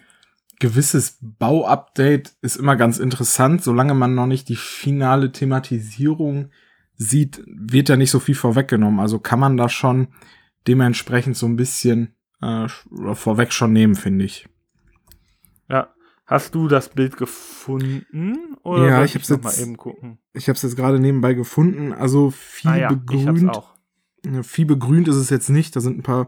gewisses 0.59 1.17
Bauupdate 1.21 2.33
ist 2.41 2.55
immer 2.55 2.75
ganz 2.75 2.99
interessant. 2.99 3.63
Solange 3.63 3.93
man 3.93 4.15
noch 4.15 4.27
nicht 4.27 4.49
die 4.49 4.55
finale 4.55 5.31
Thematisierung 5.31 6.51
sieht, 6.95 7.43
wird 7.45 7.89
da 7.89 7.97
nicht 7.97 8.11
so 8.11 8.19
viel 8.19 8.35
vorweggenommen. 8.35 8.99
Also 8.99 9.19
kann 9.19 9.39
man 9.39 9.57
da 9.57 9.69
schon 9.69 10.07
dementsprechend 10.67 11.37
so 11.37 11.45
ein 11.45 11.55
bisschen 11.55 12.15
äh, 12.41 12.67
vorweg 13.13 13.51
schon 13.53 13.73
nehmen, 13.73 13.95
finde 13.95 14.25
ich. 14.25 14.47
Hast 16.27 16.53
du 16.55 16.67
das 16.67 16.89
Bild 16.89 17.15
gefunden? 17.15 18.57
Oder 18.63 18.85
ja, 18.85 19.03
ich 19.05 19.13
habe 19.13 19.23
es 19.23 19.29
jetzt 19.29 19.43
mal 19.45 19.57
eben 19.57 19.77
gucken. 19.77 20.19
Ich 20.33 20.49
habe 20.49 20.59
jetzt 20.61 20.75
gerade 20.75 20.99
nebenbei 20.99 21.33
gefunden. 21.33 21.93
Also 21.93 22.31
viel 22.31 22.69
ah, 22.69 22.75
ja, 22.75 22.89
begrünt. 22.89 23.57
Viel 24.41 24.65
begrünt 24.65 25.07
ist 25.07 25.15
es 25.15 25.29
jetzt 25.29 25.49
nicht. 25.49 25.73
Da 25.73 25.79
sind 25.79 25.97
ein 25.97 26.03
paar 26.03 26.27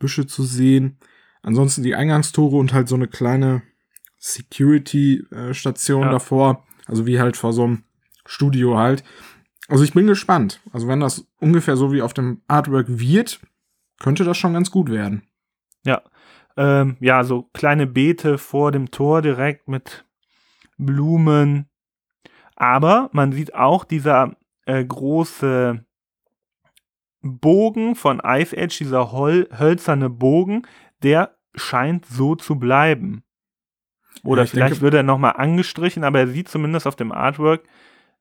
Büsche 0.00 0.26
zu 0.26 0.42
sehen. 0.42 0.98
Ansonsten 1.42 1.84
die 1.84 1.94
Eingangstore 1.94 2.56
und 2.56 2.72
halt 2.72 2.88
so 2.88 2.96
eine 2.96 3.06
kleine 3.06 3.62
Security-Station 4.18 6.02
ja. 6.02 6.10
davor. 6.10 6.64
Also 6.86 7.06
wie 7.06 7.20
halt 7.20 7.36
vor 7.36 7.52
so 7.52 7.62
einem 7.62 7.84
Studio 8.24 8.76
halt. 8.76 9.04
Also 9.68 9.84
ich 9.84 9.92
bin 9.92 10.08
gespannt. 10.08 10.60
Also 10.72 10.88
wenn 10.88 10.98
das 10.98 11.24
ungefähr 11.38 11.76
so 11.76 11.92
wie 11.92 12.02
auf 12.02 12.14
dem 12.14 12.42
Artwork 12.48 12.86
wird, 12.88 13.40
könnte 14.00 14.24
das 14.24 14.36
schon 14.36 14.54
ganz 14.54 14.72
gut 14.72 14.90
werden. 14.90 15.22
Ja. 15.84 16.02
Ähm, 16.56 16.96
ja, 17.00 17.24
so 17.24 17.42
kleine 17.52 17.86
Beete 17.86 18.38
vor 18.38 18.72
dem 18.72 18.90
Tor 18.90 19.22
direkt 19.22 19.68
mit 19.68 20.04
Blumen. 20.78 21.68
Aber 22.54 23.10
man 23.12 23.32
sieht 23.32 23.54
auch 23.54 23.84
dieser 23.84 24.36
äh, 24.64 24.84
große 24.84 25.84
Bogen 27.20 27.94
von 27.94 28.22
Ice 28.24 28.56
Age, 28.56 28.78
dieser 28.78 29.12
hol 29.12 29.48
hölzerne 29.56 30.08
Bogen, 30.08 30.66
der 31.02 31.36
scheint 31.54 32.06
so 32.06 32.34
zu 32.34 32.58
bleiben. 32.58 33.22
Oder 34.24 34.42
ja, 34.42 34.46
vielleicht 34.46 34.70
denke, 34.72 34.82
wird 34.82 34.94
er 34.94 35.02
nochmal 35.02 35.34
angestrichen, 35.36 36.04
aber 36.04 36.20
er 36.20 36.28
sieht 36.28 36.48
zumindest 36.48 36.86
auf 36.86 36.96
dem 36.96 37.12
Artwork 37.12 37.64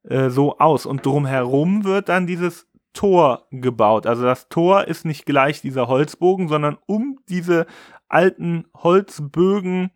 äh, 0.03 0.29
so 0.29 0.57
aus. 0.57 0.85
Und 0.85 1.05
drumherum 1.05 1.83
wird 1.83 2.09
dann 2.09 2.27
dieses 2.27 2.67
Tor 2.93 3.47
gebaut. 3.51 4.05
Also 4.07 4.23
das 4.23 4.49
Tor 4.49 4.85
ist 4.85 5.05
nicht 5.05 5.25
gleich 5.25 5.61
dieser 5.61 5.87
Holzbogen, 5.87 6.47
sondern 6.47 6.77
um 6.85 7.19
diese 7.29 7.65
alten 8.15 8.65
Holzbögen 8.73 9.91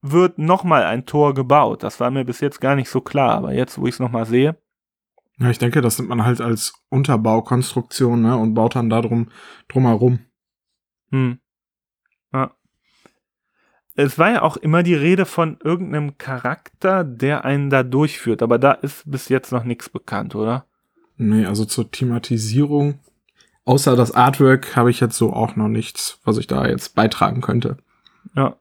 wird 0.00 0.38
nochmal 0.38 0.84
ein 0.84 1.04
Tor 1.04 1.34
gebaut. 1.34 1.82
Das 1.82 2.00
war 2.00 2.10
mir 2.10 2.24
bis 2.24 2.40
jetzt 2.40 2.60
gar 2.60 2.74
nicht 2.74 2.88
so 2.88 3.02
klar, 3.02 3.34
aber 3.36 3.52
jetzt, 3.52 3.78
wo 3.78 3.86
ich 3.86 3.94
es 3.94 4.00
nochmal 4.00 4.24
sehe. 4.24 4.56
Ja, 5.38 5.50
ich 5.50 5.58
denke, 5.58 5.82
das 5.82 5.98
nimmt 5.98 6.08
man 6.08 6.24
halt 6.24 6.40
als 6.40 6.72
Unterbaukonstruktion 6.88 8.22
ne, 8.22 8.36
und 8.36 8.54
baut 8.54 8.74
dann 8.74 8.88
darum 8.88 9.28
drumherum. 9.68 10.20
Hm. 11.10 11.38
Ja. 12.32 12.54
es 13.94 14.18
war 14.18 14.30
ja 14.30 14.42
auch 14.42 14.56
immer 14.56 14.82
die 14.82 14.94
Rede 14.94 15.26
von 15.26 15.58
irgendeinem 15.62 16.16
Charakter, 16.16 17.04
der 17.04 17.44
einen 17.44 17.68
da 17.68 17.82
durchführt, 17.82 18.42
aber 18.42 18.58
da 18.58 18.72
ist 18.72 19.10
bis 19.10 19.28
jetzt 19.28 19.52
noch 19.52 19.64
nichts 19.64 19.90
bekannt, 19.90 20.34
oder? 20.34 20.66
Nee, 21.18 21.44
also 21.44 21.66
zur 21.66 21.90
Thematisierung, 21.90 23.00
außer 23.64 23.96
das 23.96 24.12
Artwork, 24.12 24.76
habe 24.76 24.90
ich 24.90 25.00
jetzt 25.00 25.16
so 25.16 25.32
auch 25.32 25.56
noch 25.56 25.68
nichts, 25.68 26.18
was 26.24 26.38
ich 26.38 26.46
da 26.46 26.66
jetzt 26.66 26.94
beitragen 26.94 27.40
könnte. 27.40 27.76
Ja. 28.34 28.56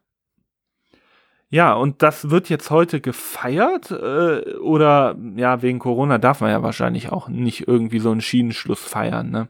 Ja, 1.53 1.73
und 1.73 2.01
das 2.01 2.29
wird 2.29 2.47
jetzt 2.47 2.71
heute 2.71 3.01
gefeiert 3.01 3.91
äh, 3.91 4.55
oder 4.59 5.17
ja, 5.35 5.61
wegen 5.61 5.79
Corona 5.79 6.17
darf 6.17 6.39
man 6.39 6.49
ja 6.49 6.63
wahrscheinlich 6.63 7.11
auch 7.11 7.27
nicht 7.27 7.67
irgendwie 7.67 7.99
so 7.99 8.09
einen 8.09 8.21
Schienenschluss 8.21 8.79
feiern, 8.79 9.31
ne? 9.31 9.49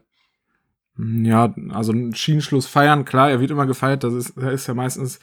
Ja, 0.98 1.54
also 1.70 1.92
ein 1.92 2.14
Schienenschluss 2.14 2.66
feiern, 2.66 3.04
klar, 3.04 3.30
er 3.30 3.40
wird 3.40 3.52
immer 3.52 3.66
gefeiert, 3.66 4.02
das 4.02 4.14
ist, 4.14 4.36
da 4.36 4.50
ist 4.50 4.66
ja 4.66 4.74
meistens 4.74 5.20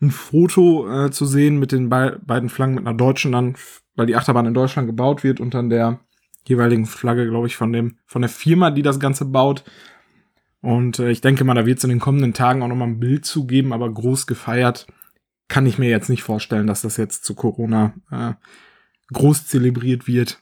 ein 0.00 0.10
Foto 0.10 0.88
äh, 0.88 1.10
zu 1.10 1.26
sehen 1.26 1.58
mit 1.58 1.72
den 1.72 1.88
be 1.90 2.20
beiden 2.24 2.48
Flaggen 2.48 2.74
mit 2.74 2.86
einer 2.86 2.96
deutschen 2.96 3.32
dann, 3.32 3.54
weil 3.94 4.06
die 4.06 4.16
Achterbahn 4.16 4.46
in 4.46 4.54
Deutschland 4.54 4.88
gebaut 4.88 5.24
wird 5.24 5.40
und 5.40 5.52
dann 5.52 5.68
der 5.68 6.00
jeweiligen 6.46 6.86
Flagge, 6.86 7.28
glaube 7.28 7.46
ich, 7.46 7.56
von 7.56 7.72
dem, 7.72 7.98
von 8.06 8.22
der 8.22 8.28
Firma, 8.28 8.70
die 8.70 8.82
das 8.82 9.00
Ganze 9.00 9.24
baut. 9.24 9.64
Und 10.60 10.98
äh, 10.98 11.10
ich 11.10 11.20
denke 11.20 11.44
mal, 11.44 11.54
da 11.54 11.66
wird 11.66 11.78
es 11.78 11.84
in 11.84 11.90
den 11.90 12.00
kommenden 12.00 12.32
Tagen 12.32 12.62
auch 12.62 12.68
nochmal 12.68 12.88
ein 12.88 13.00
Bild 13.00 13.24
zugeben, 13.24 13.72
aber 13.72 13.92
groß 13.92 14.26
gefeiert 14.26 14.86
kann 15.48 15.66
ich 15.66 15.78
mir 15.78 15.90
jetzt 15.90 16.08
nicht 16.08 16.22
vorstellen, 16.22 16.66
dass 16.66 16.82
das 16.82 16.96
jetzt 16.96 17.24
zu 17.24 17.34
Corona 17.34 17.94
äh, 18.10 18.32
groß 19.12 19.46
zelebriert 19.46 20.06
wird. 20.06 20.40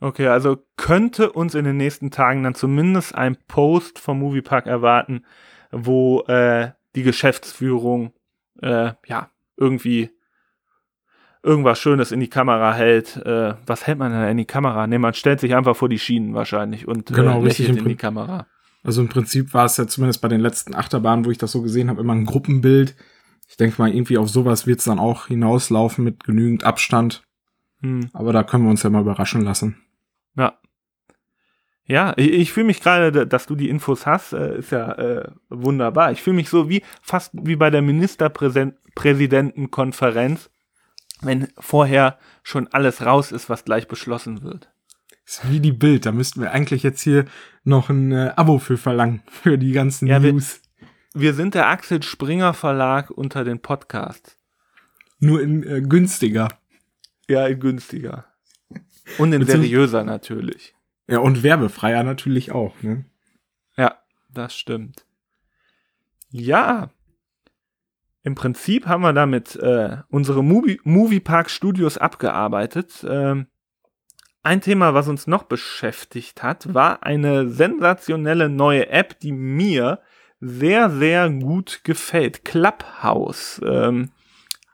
Okay, 0.00 0.28
also 0.28 0.64
könnte 0.76 1.32
uns 1.32 1.54
in 1.54 1.64
den 1.64 1.76
nächsten 1.76 2.10
Tagen 2.10 2.42
dann 2.42 2.54
zumindest 2.54 3.14
ein 3.14 3.36
Post 3.48 3.98
vom 3.98 4.18
Moviepark 4.20 4.66
erwarten, 4.66 5.26
wo 5.70 6.22
äh, 6.22 6.70
die 6.94 7.02
Geschäftsführung 7.02 8.12
äh, 8.62 8.92
ja 9.06 9.30
irgendwie 9.56 10.10
irgendwas 11.42 11.78
Schönes 11.78 12.12
in 12.12 12.20
die 12.20 12.28
Kamera 12.28 12.74
hält. 12.74 13.16
Äh, 13.16 13.54
was 13.66 13.86
hält 13.86 13.98
man 13.98 14.12
denn 14.12 14.28
in 14.28 14.36
die 14.36 14.44
Kamera? 14.44 14.86
Ne, 14.86 14.98
man 14.98 15.14
stellt 15.14 15.40
sich 15.40 15.54
einfach 15.54 15.76
vor 15.76 15.88
die 15.88 15.98
Schienen 15.98 16.34
wahrscheinlich 16.34 16.86
und 16.86 17.10
äh, 17.10 17.14
genau, 17.14 17.40
äh, 17.40 17.44
richtig 17.44 17.68
in 17.68 17.84
die 17.84 17.96
Kamera. 17.96 18.46
Also 18.82 19.02
im 19.02 19.08
Prinzip 19.08 19.52
war 19.52 19.66
es 19.66 19.76
ja 19.76 19.86
zumindest 19.86 20.22
bei 20.22 20.28
den 20.28 20.40
letzten 20.40 20.74
Achterbahnen, 20.74 21.24
wo 21.24 21.30
ich 21.30 21.38
das 21.38 21.52
so 21.52 21.62
gesehen 21.62 21.90
habe, 21.90 22.00
immer 22.00 22.14
ein 22.14 22.24
Gruppenbild. 22.24 22.96
Ich 23.48 23.56
denke 23.56 23.80
mal, 23.80 23.92
irgendwie 23.92 24.16
auf 24.16 24.30
sowas 24.30 24.66
wird 24.66 24.78
es 24.78 24.86
dann 24.86 24.98
auch 24.98 25.26
hinauslaufen 25.26 26.04
mit 26.04 26.24
genügend 26.24 26.64
Abstand. 26.64 27.22
Hm. 27.82 28.08
Aber 28.12 28.32
da 28.32 28.42
können 28.42 28.64
wir 28.64 28.70
uns 28.70 28.82
ja 28.82 28.90
mal 28.90 29.02
überraschen 29.02 29.42
lassen. 29.42 29.76
Ja. 30.36 30.58
Ja, 31.84 32.14
ich, 32.16 32.30
ich 32.30 32.52
fühle 32.52 32.66
mich 32.66 32.80
gerade, 32.80 33.26
dass 33.26 33.46
du 33.46 33.56
die 33.56 33.68
Infos 33.68 34.06
hast, 34.06 34.32
äh, 34.32 34.58
ist 34.58 34.70
ja 34.70 34.92
äh, 34.92 35.28
wunderbar. 35.48 36.12
Ich 36.12 36.22
fühle 36.22 36.36
mich 36.36 36.48
so 36.48 36.68
wie 36.68 36.84
fast 37.02 37.32
wie 37.34 37.56
bei 37.56 37.70
der 37.70 37.82
Ministerpräsidentenkonferenz, 37.82 40.50
wenn 41.22 41.48
vorher 41.58 42.18
schon 42.42 42.68
alles 42.68 43.04
raus 43.04 43.32
ist, 43.32 43.48
was 43.48 43.64
gleich 43.64 43.88
beschlossen 43.88 44.42
wird. 44.42 44.70
ist 45.24 45.50
wie 45.50 45.60
die 45.60 45.72
Bild, 45.72 46.06
da 46.06 46.12
müssten 46.12 46.40
wir 46.40 46.52
eigentlich 46.52 46.82
jetzt 46.82 47.02
hier 47.02 47.26
noch 47.64 47.90
ein 47.90 48.12
äh, 48.12 48.32
Abo 48.36 48.58
für 48.58 48.76
verlangen, 48.76 49.22
für 49.30 49.58
die 49.58 49.72
ganzen 49.72 50.06
ja, 50.06 50.18
News. 50.18 50.60
Wir, 51.12 51.22
wir, 51.22 51.34
sind 51.34 51.54
der 51.54 51.68
Axel 51.68 52.02
Springer 52.02 52.54
Verlag 52.54 53.10
unter 53.10 53.44
den 53.44 53.60
Podcasts. 53.60 54.36
Nur 55.18 55.42
in 55.42 55.62
äh, 55.62 55.82
günstiger. 55.82 56.48
Ja, 57.28 57.46
in 57.46 57.60
günstiger. 57.60 58.24
Und 59.18 59.32
in 59.32 59.44
seriöser 59.44 60.04
natürlich. 60.04 60.74
Ja, 61.06 61.18
und 61.18 61.42
werbefreier 61.42 62.04
natürlich 62.04 62.52
auch, 62.52 62.80
ne? 62.82 63.04
Ja, 63.76 63.98
das 64.28 64.54
stimmt. 64.54 65.04
Ja. 66.30 66.90
Im 68.22 68.34
Prinzip 68.34 68.86
haben 68.86 69.02
wir 69.02 69.12
damit 69.12 69.56
äh, 69.56 69.98
unsere 70.08 70.44
Movie, 70.44 70.80
Moviepark 70.84 71.50
Studios 71.50 71.96
abgearbeitet. 71.96 73.04
Ähm, 73.08 73.46
ein 74.42 74.60
Thema, 74.60 74.94
was 74.94 75.08
uns 75.08 75.26
noch 75.26 75.44
beschäftigt 75.44 76.42
hat, 76.42 76.72
war 76.72 77.02
eine 77.02 77.48
sensationelle 77.48 78.48
neue 78.48 78.88
App, 78.88 79.18
die 79.20 79.32
mir 79.32 80.00
sehr, 80.40 80.90
sehr 80.90 81.30
gut 81.30 81.80
gefällt. 81.84 82.44
Clubhouse. 82.44 83.60
Ähm, 83.64 84.10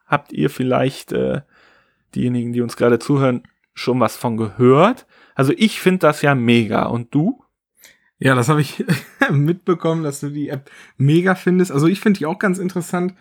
habt 0.07 0.33
ihr 0.33 0.51
vielleicht, 0.51 1.13
äh, 1.13 1.43
diejenigen, 2.15 2.53
die 2.53 2.61
uns 2.61 2.77
gerade 2.77 2.99
zuhören, 2.99 3.43
schon 3.75 4.01
was 4.01 4.17
von 4.17 4.37
gehört? 4.37 5.07
Also 5.35 5.53
ich 5.57 5.81
finde 5.81 6.01
das 6.01 6.23
ja 6.23 6.35
mega. 6.35 6.87
Und 6.87 7.15
du? 7.15 7.43
Ja, 8.19 8.35
das 8.35 8.49
habe 8.49 8.61
ich 8.61 8.85
mitbekommen, 9.33 10.03
dass 10.03 10.21
du 10.21 10.31
die 10.31 10.49
App 10.49 10.71
mega 10.97 11.35
findest. 11.35 11.73
Also 11.73 11.87
ich 11.87 12.01
finde 12.01 12.19
die 12.19 12.27
auch 12.27 12.39
ganz 12.39 12.59
interessant. 12.59 13.15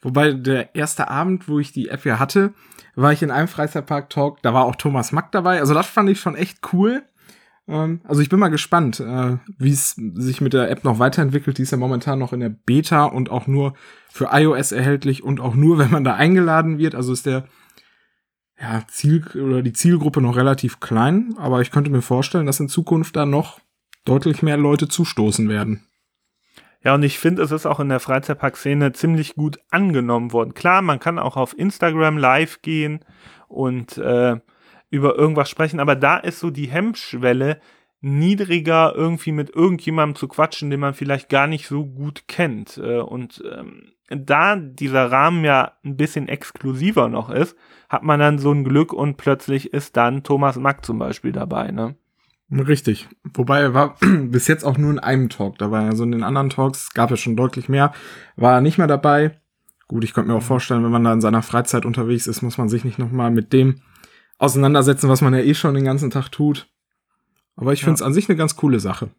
Wobei 0.00 0.32
der 0.32 0.74
erste 0.74 1.08
Abend, 1.08 1.48
wo 1.48 1.58
ich 1.58 1.72
die 1.72 1.88
App 1.88 2.04
ja 2.04 2.18
hatte, 2.18 2.52
war 2.94 3.12
ich 3.12 3.22
in 3.22 3.30
einem 3.30 3.48
Freizeitpark-Talk. 3.48 4.42
Da 4.42 4.54
war 4.54 4.64
auch 4.64 4.76
Thomas 4.76 5.12
Mack 5.12 5.32
dabei. 5.32 5.60
Also 5.60 5.74
das 5.74 5.86
fand 5.86 6.10
ich 6.10 6.20
schon 6.20 6.36
echt 6.36 6.58
cool. 6.72 7.02
Ähm, 7.68 8.00
also 8.04 8.20
ich 8.20 8.28
bin 8.28 8.38
mal 8.38 8.48
gespannt, 8.48 9.00
äh, 9.00 9.38
wie 9.58 9.72
es 9.72 9.96
sich 10.14 10.40
mit 10.40 10.52
der 10.52 10.70
App 10.70 10.84
noch 10.84 10.98
weiterentwickelt. 10.98 11.58
Die 11.58 11.62
ist 11.62 11.72
ja 11.72 11.78
momentan 11.78 12.18
noch 12.18 12.32
in 12.32 12.40
der 12.40 12.50
Beta 12.50 13.04
und 13.04 13.30
auch 13.30 13.46
nur 13.46 13.74
für 14.10 14.28
iOS 14.32 14.72
erhältlich 14.72 15.22
und 15.22 15.40
auch 15.40 15.54
nur, 15.54 15.78
wenn 15.78 15.90
man 15.90 16.04
da 16.04 16.14
eingeladen 16.14 16.78
wird. 16.78 16.94
Also 16.94 17.12
ist 17.12 17.26
der 17.26 17.44
ja, 18.60 18.82
Ziel 18.88 19.24
oder 19.34 19.62
die 19.62 19.72
Zielgruppe 19.72 20.20
noch 20.20 20.36
relativ 20.36 20.80
klein, 20.80 21.34
aber 21.36 21.60
ich 21.60 21.70
könnte 21.70 21.90
mir 21.90 22.00
vorstellen, 22.00 22.46
dass 22.46 22.60
in 22.60 22.68
Zukunft 22.68 23.14
da 23.14 23.26
noch 23.26 23.60
deutlich 24.06 24.42
mehr 24.42 24.56
Leute 24.56 24.88
zustoßen 24.88 25.48
werden. 25.48 25.86
Ja, 26.82 26.94
und 26.94 27.02
ich 27.02 27.18
finde, 27.18 27.42
es 27.42 27.50
ist 27.50 27.66
auch 27.66 27.80
in 27.80 27.88
der 27.88 28.00
Freizeitpark-Szene 28.00 28.92
ziemlich 28.92 29.34
gut 29.34 29.58
angenommen 29.70 30.32
worden. 30.32 30.54
Klar, 30.54 30.82
man 30.82 31.00
kann 31.00 31.18
auch 31.18 31.36
auf 31.36 31.58
Instagram 31.58 32.16
live 32.16 32.62
gehen 32.62 33.00
und 33.48 33.98
äh, 33.98 34.36
über 34.88 35.16
irgendwas 35.18 35.50
sprechen, 35.50 35.80
aber 35.80 35.96
da 35.96 36.16
ist 36.16 36.38
so 36.38 36.50
die 36.50 36.68
Hemmschwelle 36.68 37.60
niedriger, 38.00 38.92
irgendwie 38.94 39.32
mit 39.32 39.50
irgendjemandem 39.50 40.14
zu 40.14 40.28
quatschen, 40.28 40.70
den 40.70 40.80
man 40.80 40.94
vielleicht 40.94 41.28
gar 41.28 41.48
nicht 41.48 41.66
so 41.66 41.84
gut 41.84 42.28
kennt. 42.28 42.78
Äh, 42.78 43.00
und 43.00 43.42
ähm, 43.50 43.92
da 44.08 44.54
dieser 44.54 45.10
Rahmen 45.10 45.44
ja 45.44 45.72
ein 45.84 45.96
bisschen 45.96 46.28
exklusiver 46.28 47.08
noch 47.08 47.30
ist, 47.30 47.56
hat 47.88 48.04
man 48.04 48.20
dann 48.20 48.38
so 48.38 48.52
ein 48.52 48.62
Glück 48.62 48.92
und 48.92 49.16
plötzlich 49.16 49.72
ist 49.72 49.96
dann 49.96 50.22
Thomas 50.22 50.56
Mack 50.56 50.84
zum 50.84 50.98
Beispiel 50.98 51.32
dabei, 51.32 51.72
ne? 51.72 51.96
Richtig. 52.50 53.08
Wobei 53.24 53.60
er 53.60 53.74
war 53.74 53.96
bis 54.22 54.46
jetzt 54.46 54.64
auch 54.64 54.78
nur 54.78 54.90
in 54.90 54.98
einem 54.98 55.28
Talk 55.28 55.58
dabei. 55.58 55.86
Also 55.86 56.04
in 56.04 56.12
den 56.12 56.22
anderen 56.22 56.50
Talks 56.50 56.90
gab 56.94 57.10
es 57.10 57.20
schon 57.20 57.36
deutlich 57.36 57.68
mehr. 57.68 57.92
War 58.36 58.54
er 58.54 58.60
nicht 58.60 58.78
mehr 58.78 58.86
dabei. 58.86 59.40
Gut, 59.88 60.04
ich 60.04 60.14
könnte 60.14 60.30
mir 60.30 60.36
auch 60.36 60.42
mhm. 60.42 60.46
vorstellen, 60.46 60.84
wenn 60.84 60.90
man 60.90 61.04
da 61.04 61.12
in 61.12 61.20
seiner 61.20 61.42
Freizeit 61.42 61.84
unterwegs 61.84 62.26
ist, 62.26 62.42
muss 62.42 62.58
man 62.58 62.68
sich 62.68 62.84
nicht 62.84 62.98
nochmal 62.98 63.30
mit 63.30 63.52
dem 63.52 63.80
auseinandersetzen, 64.38 65.08
was 65.08 65.22
man 65.22 65.34
ja 65.34 65.40
eh 65.40 65.54
schon 65.54 65.74
den 65.74 65.84
ganzen 65.84 66.10
Tag 66.10 66.28
tut. 66.30 66.68
Aber 67.56 67.72
ich 67.72 67.80
finde 67.82 67.94
es 67.94 68.02
an 68.02 68.12
sich 68.12 68.28
eine 68.28 68.36
ganz 68.36 68.56
coole 68.56 68.80
Sache. 68.80 69.10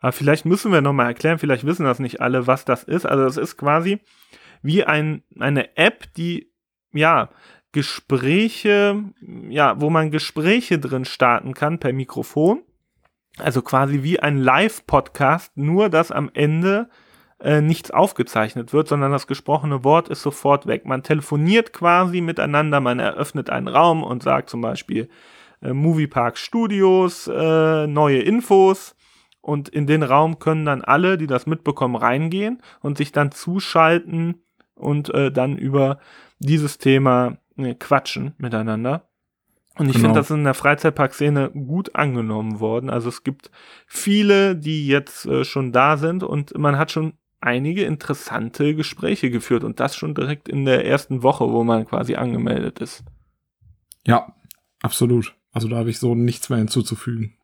Aber 0.00 0.12
vielleicht 0.12 0.46
müssen 0.46 0.72
wir 0.72 0.80
nochmal 0.80 1.06
erklären, 1.06 1.38
vielleicht 1.38 1.64
wissen 1.64 1.84
das 1.84 1.98
nicht 1.98 2.20
alle, 2.20 2.46
was 2.46 2.64
das 2.64 2.84
ist. 2.84 3.06
Also 3.06 3.24
es 3.24 3.36
ist 3.36 3.56
quasi 3.56 4.00
wie 4.62 4.84
ein, 4.84 5.22
eine 5.38 5.76
App, 5.76 6.12
die, 6.14 6.52
ja, 6.92 7.30
Gespräche, 7.72 9.02
ja, 9.48 9.80
wo 9.80 9.90
man 9.90 10.10
Gespräche 10.10 10.78
drin 10.78 11.04
starten 11.04 11.54
kann 11.54 11.78
per 11.78 11.92
Mikrofon. 11.92 12.62
Also 13.38 13.62
quasi 13.62 14.02
wie 14.02 14.20
ein 14.20 14.38
Live-Podcast, 14.38 15.56
nur 15.56 15.88
dass 15.88 16.10
am 16.10 16.30
Ende 16.34 16.88
äh, 17.40 17.60
nichts 17.60 17.90
aufgezeichnet 17.90 18.72
wird, 18.72 18.88
sondern 18.88 19.12
das 19.12 19.26
gesprochene 19.26 19.84
Wort 19.84 20.08
ist 20.08 20.22
sofort 20.22 20.66
weg. 20.66 20.84
Man 20.84 21.02
telefoniert 21.02 21.72
quasi 21.72 22.20
miteinander, 22.20 22.80
man 22.80 22.98
eröffnet 22.98 23.50
einen 23.50 23.68
Raum 23.68 24.02
und 24.02 24.22
sagt 24.22 24.50
zum 24.50 24.60
Beispiel 24.60 25.08
äh, 25.62 25.72
Moviepark 25.72 26.36
Studios, 26.36 27.28
äh, 27.28 27.86
neue 27.86 28.18
Infos 28.18 28.94
und 29.40 29.68
in 29.68 29.86
den 29.86 30.02
Raum 30.02 30.38
können 30.38 30.66
dann 30.66 30.82
alle, 30.82 31.16
die 31.16 31.26
das 31.26 31.46
mitbekommen, 31.46 31.96
reingehen 31.96 32.60
und 32.82 32.98
sich 32.98 33.12
dann 33.12 33.32
zuschalten 33.32 34.42
und 34.74 35.12
äh, 35.14 35.32
dann 35.32 35.56
über 35.56 35.98
dieses 36.40 36.78
Thema 36.78 37.38
quatschen 37.74 38.34
miteinander. 38.38 39.08
Und 39.76 39.86
ich 39.86 39.94
genau. 39.94 40.06
finde, 40.08 40.20
das 40.20 40.30
ist 40.30 40.36
in 40.36 40.44
der 40.44 40.54
Freizeitparkszene 40.54 41.50
gut 41.50 41.94
angenommen 41.94 42.60
worden. 42.60 42.90
Also 42.90 43.08
es 43.08 43.22
gibt 43.22 43.50
viele, 43.86 44.56
die 44.56 44.86
jetzt 44.86 45.26
äh, 45.26 45.44
schon 45.44 45.72
da 45.72 45.96
sind 45.96 46.22
und 46.22 46.56
man 46.58 46.76
hat 46.76 46.90
schon 46.90 47.14
einige 47.40 47.84
interessante 47.84 48.74
Gespräche 48.74 49.30
geführt 49.30 49.64
und 49.64 49.80
das 49.80 49.96
schon 49.96 50.14
direkt 50.14 50.48
in 50.48 50.64
der 50.64 50.84
ersten 50.84 51.22
Woche, 51.22 51.50
wo 51.50 51.64
man 51.64 51.86
quasi 51.86 52.16
angemeldet 52.16 52.80
ist. 52.80 53.04
Ja, 54.06 54.34
absolut. 54.82 55.34
Also 55.52 55.68
da 55.68 55.76
habe 55.76 55.90
ich 55.90 55.98
so 55.98 56.14
nichts 56.14 56.50
mehr 56.50 56.58
hinzuzufügen. 56.58 57.36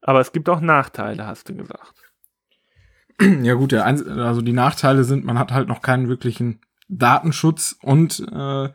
Aber 0.00 0.20
es 0.20 0.32
gibt 0.32 0.48
auch 0.48 0.60
Nachteile, 0.60 1.26
hast 1.26 1.48
du 1.48 1.56
gesagt. 1.56 2.12
Ja 3.20 3.54
gut, 3.54 3.74
also 3.74 4.42
die 4.42 4.52
Nachteile 4.52 5.02
sind, 5.02 5.24
man 5.24 5.40
hat 5.40 5.50
halt 5.50 5.66
noch 5.66 5.82
keinen 5.82 6.08
wirklichen 6.08 6.60
Datenschutz 6.88 7.76
und 7.82 8.20
äh, 8.32 8.68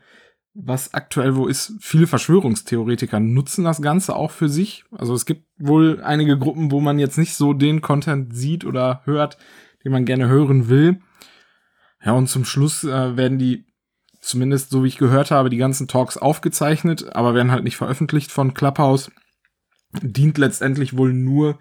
was 0.55 0.93
aktuell 0.93 1.36
wo 1.36 1.48
ist, 1.48 1.74
viele 1.79 2.05
Verschwörungstheoretiker 2.05 3.20
nutzen 3.20 3.63
das 3.63 3.82
Ganze 3.82 4.15
auch 4.15 4.32
für 4.32 4.50
sich. 4.50 4.86
Also 4.91 5.15
es 5.15 5.25
gibt 5.25 5.48
wohl 5.58 6.01
einige 6.03 6.38
Gruppen, 6.38 6.72
wo 6.72 6.79
man 6.79 7.00
jetzt 7.00 7.17
nicht 7.17 7.36
so 7.36 7.53
den 7.53 7.82
Content 7.82 8.36
sieht 8.36 8.63
oder 8.63 9.01
hört, 9.05 9.38
den 9.84 9.91
man 9.91 10.05
gerne 10.05 10.27
hören 10.27 10.70
will. 10.70 11.01
Ja, 12.03 12.12
und 12.12 12.27
zum 12.27 12.46
Schluss 12.46 12.84
äh, 12.84 13.17
werden 13.17 13.39
die, 13.39 13.65
zumindest 14.22 14.70
so 14.70 14.84
wie 14.84 14.89
ich 14.89 14.98
gehört 14.98 15.32
habe, 15.32 15.50
die 15.50 15.58
ganzen 15.58 15.88
Talks 15.88 16.17
aufgezeichnet, 16.17 17.15
aber 17.15 17.34
werden 17.34 17.51
halt 17.51 17.63
nicht 17.63 17.77
veröffentlicht 17.77 18.32
von 18.32 18.53
Clubhouse. 18.53 19.12
Dient 20.01 20.38
letztendlich 20.38 20.98
wohl 20.98 21.13
nur 21.13 21.60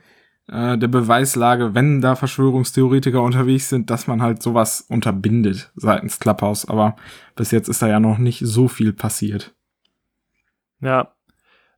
äh, 0.49 0.77
der 0.77 0.89
Beweislage, 0.89 1.75
wenn 1.75 2.01
da 2.01 2.17
Verschwörungstheoretiker 2.17 3.23
unterwegs 3.23 3.69
sind, 3.69 3.91
dass 3.91 4.07
man 4.07 4.23
halt 4.23 4.43
sowas 4.43 4.85
unterbindet 4.89 5.71
seitens 5.77 6.19
Clubhouse. 6.19 6.69
Aber 6.69 6.97
bis 7.37 7.51
jetzt 7.51 7.69
ist 7.69 7.83
da 7.83 7.89
ja 7.89 8.01
noch 8.01 8.19
nicht 8.19 8.41
so 8.45 8.69
viel 8.69 8.93
passiert. 8.93 9.55
Ja. 10.81 11.15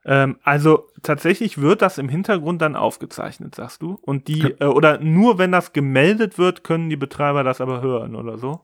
Ähm, 0.07 0.39
also 0.43 0.89
tatsächlich 1.03 1.59
wird 1.59 1.83
das 1.83 1.99
im 1.99 2.09
Hintergrund 2.09 2.61
dann 2.63 2.77
aufgezeichnet, 2.77 3.55
sagst 3.55 3.83
du? 3.83 3.99
Und 4.03 4.29
die, 4.29 4.55
äh, 4.61 4.67
oder 4.67 4.99
nur 4.99 5.39
wenn 5.39 5.53
das 5.53 5.73
gemeldet 5.73 6.39
wird, 6.39 6.65
können 6.65 6.91
die 6.91 6.97
Betreiber 6.97 7.43
das 7.45 7.61
aber 7.61 7.81
hören 7.81 8.15
oder 8.15 8.39
so? 8.39 8.61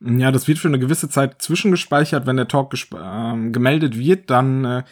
Ja, 0.00 0.32
das 0.32 0.48
wird 0.48 0.58
für 0.58 0.68
eine 0.68 0.78
gewisse 0.78 1.08
Zeit 1.08 1.42
zwischengespeichert. 1.42 2.26
Wenn 2.26 2.36
der 2.36 2.48
Talk 2.48 2.72
äh, 2.74 3.50
gemeldet 3.50 3.98
wird, 3.98 4.30
dann 4.30 4.64
äh, 4.64 4.82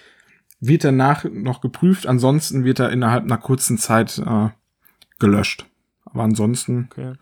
wird 0.60 0.84
danach 0.84 1.24
noch 1.24 1.60
geprüft. 1.60 2.06
Ansonsten 2.06 2.64
wird 2.64 2.80
er 2.80 2.90
innerhalb 2.90 3.24
einer 3.24 3.38
kurzen 3.38 3.78
Zeit 3.78 4.18
äh, 4.18 4.48
gelöscht. 5.18 5.66
Aber 6.04 6.22
ansonsten 6.22 6.88
okay. 6.90 7.14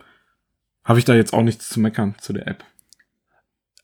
habe 0.84 0.98
ich 0.98 1.04
da 1.04 1.14
jetzt 1.14 1.32
auch 1.32 1.42
nichts 1.42 1.68
zu 1.68 1.80
meckern 1.80 2.14
zu 2.18 2.32
der 2.32 2.46
App. 2.46 2.64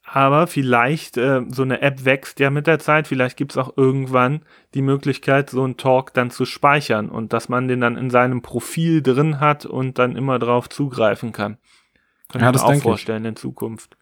Aber 0.04 0.46
vielleicht, 0.46 1.16
äh, 1.16 1.40
so 1.48 1.62
eine 1.62 1.80
App 1.80 2.04
wächst 2.04 2.38
ja 2.38 2.50
mit 2.50 2.66
der 2.66 2.78
Zeit. 2.78 3.08
Vielleicht 3.08 3.38
gibt 3.38 3.52
es 3.52 3.56
auch 3.56 3.78
irgendwann 3.78 4.42
die 4.74 4.82
Möglichkeit, 4.82 5.48
so 5.48 5.64
einen 5.64 5.78
Talk 5.78 6.12
dann 6.12 6.30
zu 6.30 6.44
speichern 6.44 7.08
und 7.08 7.32
dass 7.32 7.48
man 7.48 7.66
den 7.66 7.80
dann 7.80 7.96
in 7.96 8.10
seinem 8.10 8.42
Profil 8.42 9.00
drin 9.00 9.40
hat 9.40 9.64
und 9.64 9.98
dann 9.98 10.14
immer 10.14 10.38
drauf 10.38 10.68
zugreifen 10.68 11.32
kann. 11.32 11.56
Kann 12.28 12.42
ja, 12.42 12.50
ich 12.50 12.56
mir 12.56 12.62
auch 12.62 12.82
vorstellen 12.82 13.24
ich. 13.24 13.30
in 13.30 13.36
Zukunft. 13.36 13.96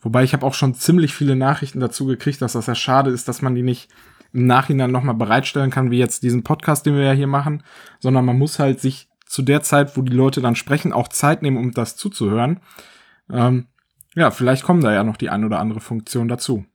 Wobei 0.00 0.24
ich 0.24 0.32
habe 0.32 0.44
auch 0.44 0.54
schon 0.54 0.74
ziemlich 0.74 1.14
viele 1.14 1.36
Nachrichten 1.36 1.78
dazu 1.78 2.06
gekriegt, 2.06 2.42
dass 2.42 2.54
das 2.54 2.66
ja 2.66 2.74
schade 2.74 3.10
ist, 3.10 3.28
dass 3.28 3.40
man 3.40 3.54
die 3.54 3.62
nicht 3.62 3.88
im 4.32 4.46
Nachhinein 4.46 4.90
nochmal 4.90 5.14
bereitstellen 5.14 5.70
kann, 5.70 5.90
wie 5.90 5.98
jetzt 5.98 6.22
diesen 6.22 6.42
Podcast, 6.42 6.86
den 6.86 6.96
wir 6.96 7.04
ja 7.04 7.12
hier 7.12 7.26
machen, 7.26 7.62
sondern 8.00 8.24
man 8.24 8.38
muss 8.38 8.58
halt 8.58 8.80
sich 8.80 9.08
zu 9.26 9.42
der 9.42 9.62
Zeit, 9.62 9.96
wo 9.96 10.02
die 10.02 10.12
Leute 10.12 10.40
dann 10.40 10.56
sprechen, 10.56 10.92
auch 10.92 11.08
Zeit 11.08 11.42
nehmen, 11.42 11.56
um 11.56 11.72
das 11.72 11.96
zuzuhören. 11.96 12.60
Ähm, 13.30 13.68
ja, 14.14 14.30
vielleicht 14.30 14.62
kommen 14.62 14.82
da 14.82 14.92
ja 14.92 15.04
noch 15.04 15.16
die 15.16 15.30
ein 15.30 15.44
oder 15.44 15.58
andere 15.58 15.80
Funktion 15.80 16.28
dazu. 16.28 16.66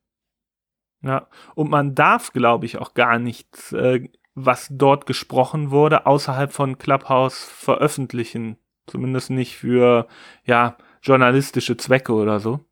Ja, 1.03 1.27
und 1.53 1.69
man 1.69 1.93
darf, 1.93 2.33
glaube 2.33 2.65
ich, 2.65 2.79
auch 2.79 2.93
gar 2.95 3.19
nichts, 3.19 3.71
äh, 3.73 4.09
was 4.33 4.67
dort 4.71 5.05
gesprochen 5.05 5.71
wurde, 5.71 6.05
außerhalb 6.05 6.51
von 6.51 6.77
Clubhouse 6.77 7.43
veröffentlichen. 7.43 8.57
Zumindest 8.87 9.29
nicht 9.29 9.55
für, 9.57 10.07
ja, 10.45 10.77
journalistische 11.01 11.77
Zwecke 11.77 12.13
oder 12.13 12.39
so. 12.39 12.66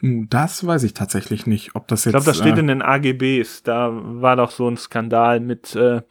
Hm, 0.00 0.28
das 0.28 0.66
weiß 0.66 0.82
ich 0.82 0.94
tatsächlich 0.94 1.46
nicht, 1.46 1.74
ob 1.74 1.88
das 1.88 2.04
jetzt. 2.04 2.14
Ich 2.14 2.24
glaube, 2.24 2.26
das 2.26 2.38
steht 2.38 2.56
äh, 2.56 2.60
in 2.60 2.66
den 2.66 2.82
AGBs. 2.82 3.62
Da 3.62 3.90
war 3.92 4.36
doch 4.36 4.50
so 4.50 4.68
ein 4.68 4.76
Skandal 4.76 5.40
mit 5.40 5.74
äh, 5.74 6.02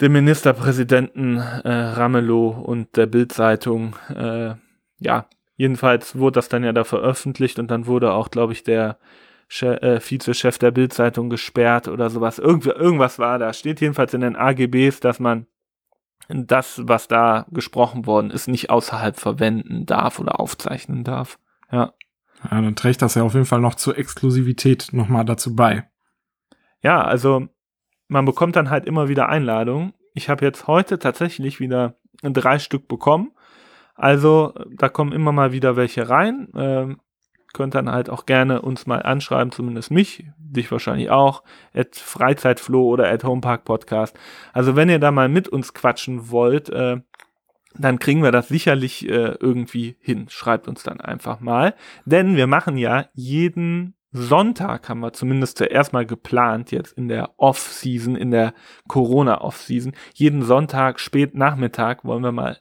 dem 0.00 0.12
Ministerpräsidenten 0.12 1.36
äh, 1.36 1.72
Ramelow 1.72 2.48
und 2.48 2.96
der 2.96 3.06
Bildzeitung. 3.06 3.96
Äh, 4.14 4.54
ja, 4.98 5.26
jedenfalls 5.56 6.18
wurde 6.18 6.34
das 6.34 6.48
dann 6.48 6.64
ja 6.64 6.72
da 6.72 6.84
veröffentlicht 6.84 7.58
und 7.58 7.70
dann 7.70 7.86
wurde 7.86 8.12
auch, 8.12 8.30
glaube 8.30 8.52
ich, 8.52 8.64
der 8.64 8.98
che 9.48 9.80
äh, 9.82 10.00
Vizechef 10.00 10.58
der 10.58 10.72
Bildzeitung 10.72 11.30
gesperrt 11.30 11.86
oder 11.86 12.10
sowas. 12.10 12.38
Irgendw 12.38 12.70
irgendwas 12.70 13.18
war 13.18 13.38
da. 13.38 13.52
Steht 13.52 13.80
jedenfalls 13.80 14.14
in 14.14 14.22
den 14.22 14.36
AGBs, 14.36 15.00
dass 15.00 15.20
man 15.20 15.46
das, 16.28 16.80
was 16.84 17.06
da 17.06 17.46
gesprochen 17.50 18.06
worden 18.06 18.30
ist, 18.30 18.48
nicht 18.48 18.70
außerhalb 18.70 19.16
verwenden 19.16 19.86
darf 19.86 20.18
oder 20.18 20.40
aufzeichnen 20.40 21.04
darf. 21.04 21.38
Ja. 21.70 21.92
Ja, 22.44 22.60
dann 22.60 22.76
trägt 22.76 23.02
das 23.02 23.14
ja 23.14 23.22
auf 23.22 23.34
jeden 23.34 23.46
Fall 23.46 23.60
noch 23.60 23.74
zur 23.74 23.96
Exklusivität 23.98 24.88
nochmal 24.92 25.24
dazu 25.24 25.56
bei. 25.56 25.88
Ja, 26.82 27.02
also 27.02 27.48
man 28.08 28.24
bekommt 28.24 28.56
dann 28.56 28.70
halt 28.70 28.84
immer 28.84 29.08
wieder 29.08 29.28
Einladungen. 29.28 29.94
Ich 30.12 30.28
habe 30.28 30.44
jetzt 30.44 30.66
heute 30.66 30.98
tatsächlich 30.98 31.58
wieder 31.58 31.96
drei 32.22 32.58
Stück 32.58 32.86
bekommen. 32.88 33.32
Also 33.94 34.54
da 34.76 34.88
kommen 34.88 35.12
immer 35.12 35.32
mal 35.32 35.52
wieder 35.52 35.76
welche 35.76 36.08
rein. 36.08 36.48
Ähm, 36.54 37.00
könnt 37.54 37.74
dann 37.74 37.90
halt 37.90 38.10
auch 38.10 38.26
gerne 38.26 38.60
uns 38.60 38.86
mal 38.86 39.00
anschreiben, 39.02 39.52
zumindest 39.52 39.90
mich, 39.90 40.26
dich 40.36 40.70
wahrscheinlich 40.70 41.08
auch, 41.08 41.44
at 41.72 41.96
Freizeitfloh 41.96 42.88
oder 42.88 43.10
at 43.10 43.24
Homepark 43.24 43.64
Podcast. 43.64 44.18
Also 44.52 44.76
wenn 44.76 44.90
ihr 44.90 44.98
da 44.98 45.10
mal 45.10 45.28
mit 45.28 45.48
uns 45.48 45.72
quatschen 45.72 46.30
wollt, 46.30 46.68
äh, 46.68 47.00
dann 47.76 47.98
kriegen 47.98 48.22
wir 48.22 48.32
das 48.32 48.48
sicherlich 48.48 49.08
äh, 49.08 49.36
irgendwie 49.40 49.96
hin. 50.00 50.26
Schreibt 50.28 50.68
uns 50.68 50.82
dann 50.82 51.00
einfach 51.00 51.40
mal. 51.40 51.74
Denn 52.04 52.36
wir 52.36 52.46
machen 52.46 52.78
ja 52.78 53.06
jeden 53.14 53.94
Sonntag, 54.12 54.88
haben 54.88 55.00
wir 55.00 55.12
zumindest 55.12 55.58
zuerst 55.58 55.92
mal 55.92 56.06
geplant, 56.06 56.70
jetzt 56.70 56.92
in 56.92 57.08
der 57.08 57.32
Off-Season, 57.36 58.14
in 58.14 58.30
der 58.30 58.54
Corona-Off-Season. 58.86 59.92
Jeden 60.14 60.42
Sonntag, 60.42 61.00
spät 61.00 61.34
Nachmittag, 61.34 62.04
wollen 62.04 62.22
wir 62.22 62.30
mal 62.30 62.58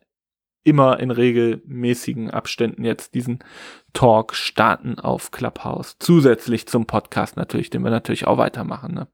immer 0.64 1.00
in 1.00 1.12
regelmäßigen 1.12 2.32
Abständen 2.32 2.84
jetzt 2.84 3.14
diesen 3.14 3.40
Talk 3.92 4.34
starten 4.34 4.98
auf 4.98 5.30
Clubhouse. 5.30 5.98
Zusätzlich 6.00 6.68
zum 6.68 6.88
Podcast 6.88 7.38
natürlich, 7.38 7.70
den 7.70 7.84
wir 7.84 7.92
natürlich 7.92 8.26
auch 8.26 8.38
weitermachen. 8.40 8.96
Ne? 8.96 9.08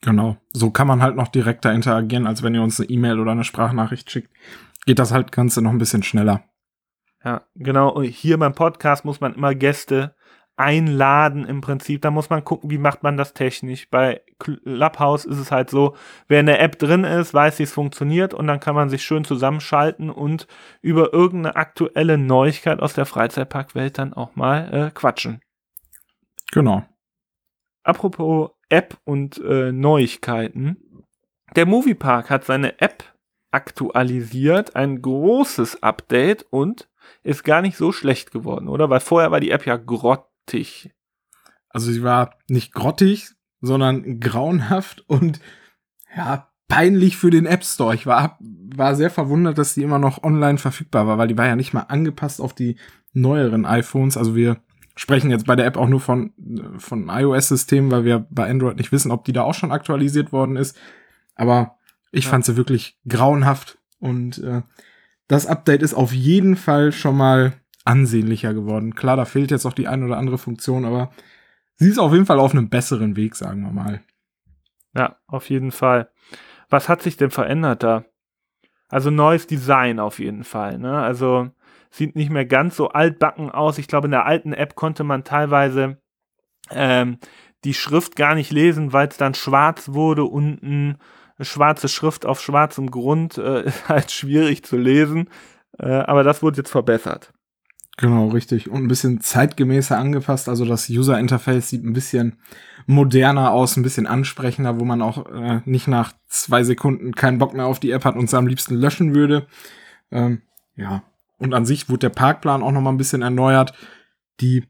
Genau. 0.00 0.38
So 0.52 0.70
kann 0.70 0.88
man 0.88 1.00
halt 1.00 1.14
noch 1.14 1.28
direkter 1.28 1.72
interagieren, 1.72 2.26
als 2.26 2.42
wenn 2.42 2.54
ihr 2.54 2.62
uns 2.62 2.80
eine 2.80 2.90
E-Mail 2.90 3.20
oder 3.20 3.32
eine 3.32 3.44
Sprachnachricht 3.44 4.10
schickt 4.10 4.30
geht 4.86 4.98
das 4.98 5.12
halt 5.12 5.32
Ganze 5.32 5.62
noch 5.62 5.70
ein 5.70 5.78
bisschen 5.78 6.02
schneller. 6.02 6.44
Ja, 7.24 7.42
genau. 7.54 7.90
Und 7.90 8.04
hier 8.04 8.38
beim 8.38 8.54
Podcast 8.54 9.04
muss 9.04 9.20
man 9.20 9.34
immer 9.34 9.54
Gäste 9.54 10.14
einladen 10.56 11.44
im 11.46 11.60
Prinzip. 11.60 12.02
Da 12.02 12.10
muss 12.10 12.30
man 12.30 12.44
gucken, 12.44 12.70
wie 12.70 12.78
macht 12.78 13.02
man 13.02 13.16
das 13.16 13.32
technisch. 13.32 13.88
Bei 13.90 14.20
Clubhouse 14.38 15.24
ist 15.24 15.38
es 15.38 15.50
halt 15.50 15.70
so, 15.70 15.96
wer 16.28 16.40
in 16.40 16.46
der 16.46 16.60
App 16.60 16.78
drin 16.78 17.04
ist, 17.04 17.32
weiß, 17.32 17.58
wie 17.58 17.62
es 17.64 17.72
funktioniert 17.72 18.34
und 18.34 18.46
dann 18.46 18.60
kann 18.60 18.74
man 18.74 18.90
sich 18.90 19.02
schön 19.02 19.24
zusammenschalten 19.24 20.10
und 20.10 20.46
über 20.80 21.12
irgendeine 21.12 21.56
aktuelle 21.56 22.18
Neuigkeit 22.18 22.80
aus 22.80 22.92
der 22.94 23.06
Freizeitparkwelt 23.06 23.98
dann 23.98 24.12
auch 24.12 24.36
mal 24.36 24.72
äh, 24.72 24.90
quatschen. 24.90 25.40
Genau. 26.52 26.84
Apropos 27.82 28.50
App 28.68 28.98
und 29.04 29.38
äh, 29.38 29.72
Neuigkeiten. 29.72 31.04
Der 31.56 31.66
Moviepark 31.66 32.30
hat 32.30 32.44
seine 32.44 32.80
App 32.80 33.11
aktualisiert, 33.52 34.76
ein 34.76 35.02
großes 35.02 35.82
Update 35.82 36.46
und 36.50 36.88
ist 37.22 37.44
gar 37.44 37.62
nicht 37.62 37.76
so 37.76 37.92
schlecht 37.92 38.32
geworden, 38.32 38.68
oder? 38.68 38.90
Weil 38.90 39.00
vorher 39.00 39.30
war 39.30 39.40
die 39.40 39.50
App 39.50 39.66
ja 39.66 39.76
grottig. 39.76 40.90
Also 41.68 41.92
sie 41.92 42.02
war 42.02 42.36
nicht 42.48 42.72
grottig, 42.72 43.30
sondern 43.60 44.20
grauenhaft 44.20 45.04
und 45.08 45.40
ja, 46.16 46.48
peinlich 46.68 47.16
für 47.16 47.30
den 47.30 47.46
App 47.46 47.64
Store. 47.64 47.94
Ich 47.94 48.06
war, 48.06 48.38
war 48.40 48.94
sehr 48.94 49.10
verwundert, 49.10 49.58
dass 49.58 49.74
die 49.74 49.82
immer 49.82 49.98
noch 49.98 50.22
online 50.22 50.58
verfügbar 50.58 51.06
war, 51.06 51.18
weil 51.18 51.28
die 51.28 51.38
war 51.38 51.46
ja 51.46 51.56
nicht 51.56 51.72
mal 51.72 51.82
angepasst 51.82 52.40
auf 52.40 52.54
die 52.54 52.76
neueren 53.12 53.66
iPhones. 53.66 54.16
Also 54.16 54.34
wir 54.34 54.58
sprechen 54.96 55.30
jetzt 55.30 55.46
bei 55.46 55.56
der 55.56 55.66
App 55.66 55.76
auch 55.76 55.88
nur 55.88 56.00
von, 56.00 56.32
von 56.78 57.08
iOS-Systemen, 57.08 57.90
weil 57.90 58.04
wir 58.04 58.26
bei 58.30 58.48
Android 58.48 58.76
nicht 58.76 58.92
wissen, 58.92 59.10
ob 59.10 59.24
die 59.24 59.32
da 59.32 59.42
auch 59.42 59.54
schon 59.54 59.72
aktualisiert 59.72 60.32
worden 60.32 60.56
ist. 60.56 60.76
Aber 61.34 61.76
ich 62.12 62.26
ja. 62.26 62.30
fand 62.30 62.44
sie 62.44 62.56
wirklich 62.56 62.98
grauenhaft 63.08 63.78
und 63.98 64.38
äh, 64.38 64.62
das 65.26 65.46
Update 65.46 65.82
ist 65.82 65.94
auf 65.94 66.12
jeden 66.12 66.56
Fall 66.56 66.92
schon 66.92 67.16
mal 67.16 67.54
ansehnlicher 67.84 68.54
geworden. 68.54 68.94
Klar, 68.94 69.16
da 69.16 69.24
fehlt 69.24 69.50
jetzt 69.50 69.66
auch 69.66 69.72
die 69.72 69.88
ein 69.88 70.04
oder 70.04 70.18
andere 70.18 70.38
Funktion, 70.38 70.84
aber 70.84 71.10
sie 71.76 71.88
ist 71.88 71.98
auf 71.98 72.12
jeden 72.12 72.26
Fall 72.26 72.38
auf 72.38 72.52
einem 72.52 72.68
besseren 72.68 73.16
Weg, 73.16 73.34
sagen 73.34 73.62
wir 73.62 73.72
mal. 73.72 74.02
Ja, 74.94 75.16
auf 75.26 75.48
jeden 75.48 75.72
Fall. 75.72 76.10
Was 76.68 76.88
hat 76.88 77.02
sich 77.02 77.16
denn 77.16 77.30
verändert 77.30 77.82
da? 77.82 78.04
Also 78.88 79.10
neues 79.10 79.46
Design 79.46 79.98
auf 79.98 80.18
jeden 80.18 80.44
Fall, 80.44 80.78
ne? 80.78 80.98
Also 80.98 81.50
sieht 81.90 82.14
nicht 82.14 82.30
mehr 82.30 82.44
ganz 82.44 82.76
so 82.76 82.88
altbacken 82.88 83.50
aus. 83.50 83.78
Ich 83.78 83.88
glaube, 83.88 84.06
in 84.06 84.12
der 84.12 84.26
alten 84.26 84.52
App 84.52 84.74
konnte 84.74 85.02
man 85.02 85.24
teilweise 85.24 85.98
ähm, 86.70 87.18
die 87.64 87.74
Schrift 87.74 88.16
gar 88.16 88.34
nicht 88.34 88.50
lesen, 88.50 88.92
weil 88.92 89.08
es 89.08 89.16
dann 89.16 89.34
schwarz 89.34 89.90
wurde 89.90 90.24
unten 90.24 90.98
schwarze 91.44 91.88
Schrift 91.88 92.26
auf 92.26 92.40
schwarzem 92.40 92.90
Grund 92.90 93.38
äh, 93.38 93.62
ist 93.66 93.88
halt 93.88 94.10
schwierig 94.10 94.64
zu 94.64 94.76
lesen. 94.76 95.28
Äh, 95.78 95.86
aber 95.86 96.22
das 96.22 96.42
wurde 96.42 96.58
jetzt 96.58 96.70
verbessert. 96.70 97.32
Genau, 97.98 98.28
richtig. 98.28 98.70
Und 98.70 98.84
ein 98.84 98.88
bisschen 98.88 99.20
zeitgemäßer 99.20 99.98
angepasst. 99.98 100.48
Also 100.48 100.64
das 100.64 100.88
User 100.88 101.18
Interface 101.18 101.68
sieht 101.68 101.84
ein 101.84 101.92
bisschen 101.92 102.38
moderner 102.86 103.52
aus, 103.52 103.76
ein 103.76 103.82
bisschen 103.82 104.06
ansprechender, 104.06 104.80
wo 104.80 104.84
man 104.84 105.02
auch 105.02 105.26
äh, 105.26 105.60
nicht 105.66 105.88
nach 105.88 106.12
zwei 106.26 106.64
Sekunden 106.64 107.14
keinen 107.14 107.38
Bock 107.38 107.54
mehr 107.54 107.66
auf 107.66 107.80
die 107.80 107.90
App 107.90 108.04
hat 108.04 108.16
und 108.16 108.30
sie 108.30 108.36
am 108.36 108.46
liebsten 108.46 108.74
löschen 108.74 109.14
würde. 109.14 109.46
Ähm, 110.10 110.42
ja. 110.74 111.02
Und 111.38 111.54
an 111.54 111.66
sich 111.66 111.88
wurde 111.88 112.08
der 112.08 112.10
Parkplan 112.10 112.62
auch 112.62 112.72
noch 112.72 112.80
mal 112.80 112.90
ein 112.90 112.98
bisschen 112.98 113.22
erneuert. 113.22 113.74
Die 114.40 114.64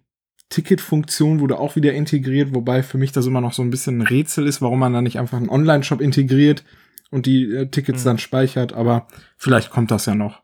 Ticketfunktion 0.52 1.40
wurde 1.40 1.58
auch 1.58 1.76
wieder 1.76 1.94
integriert, 1.94 2.54
wobei 2.54 2.82
für 2.82 2.98
mich 2.98 3.10
das 3.10 3.26
immer 3.26 3.40
noch 3.40 3.54
so 3.54 3.62
ein 3.62 3.70
bisschen 3.70 3.98
ein 3.98 4.06
Rätsel 4.06 4.46
ist, 4.46 4.60
warum 4.60 4.78
man 4.80 4.92
da 4.92 5.00
nicht 5.00 5.18
einfach 5.18 5.38
einen 5.38 5.48
Online-Shop 5.48 6.02
integriert 6.02 6.62
und 7.10 7.24
die 7.24 7.50
äh, 7.50 7.66
Tickets 7.66 8.04
mhm. 8.04 8.08
dann 8.08 8.18
speichert, 8.18 8.74
aber 8.74 9.06
vielleicht 9.38 9.70
kommt 9.70 9.90
das 9.90 10.06
ja 10.06 10.14
noch. 10.14 10.42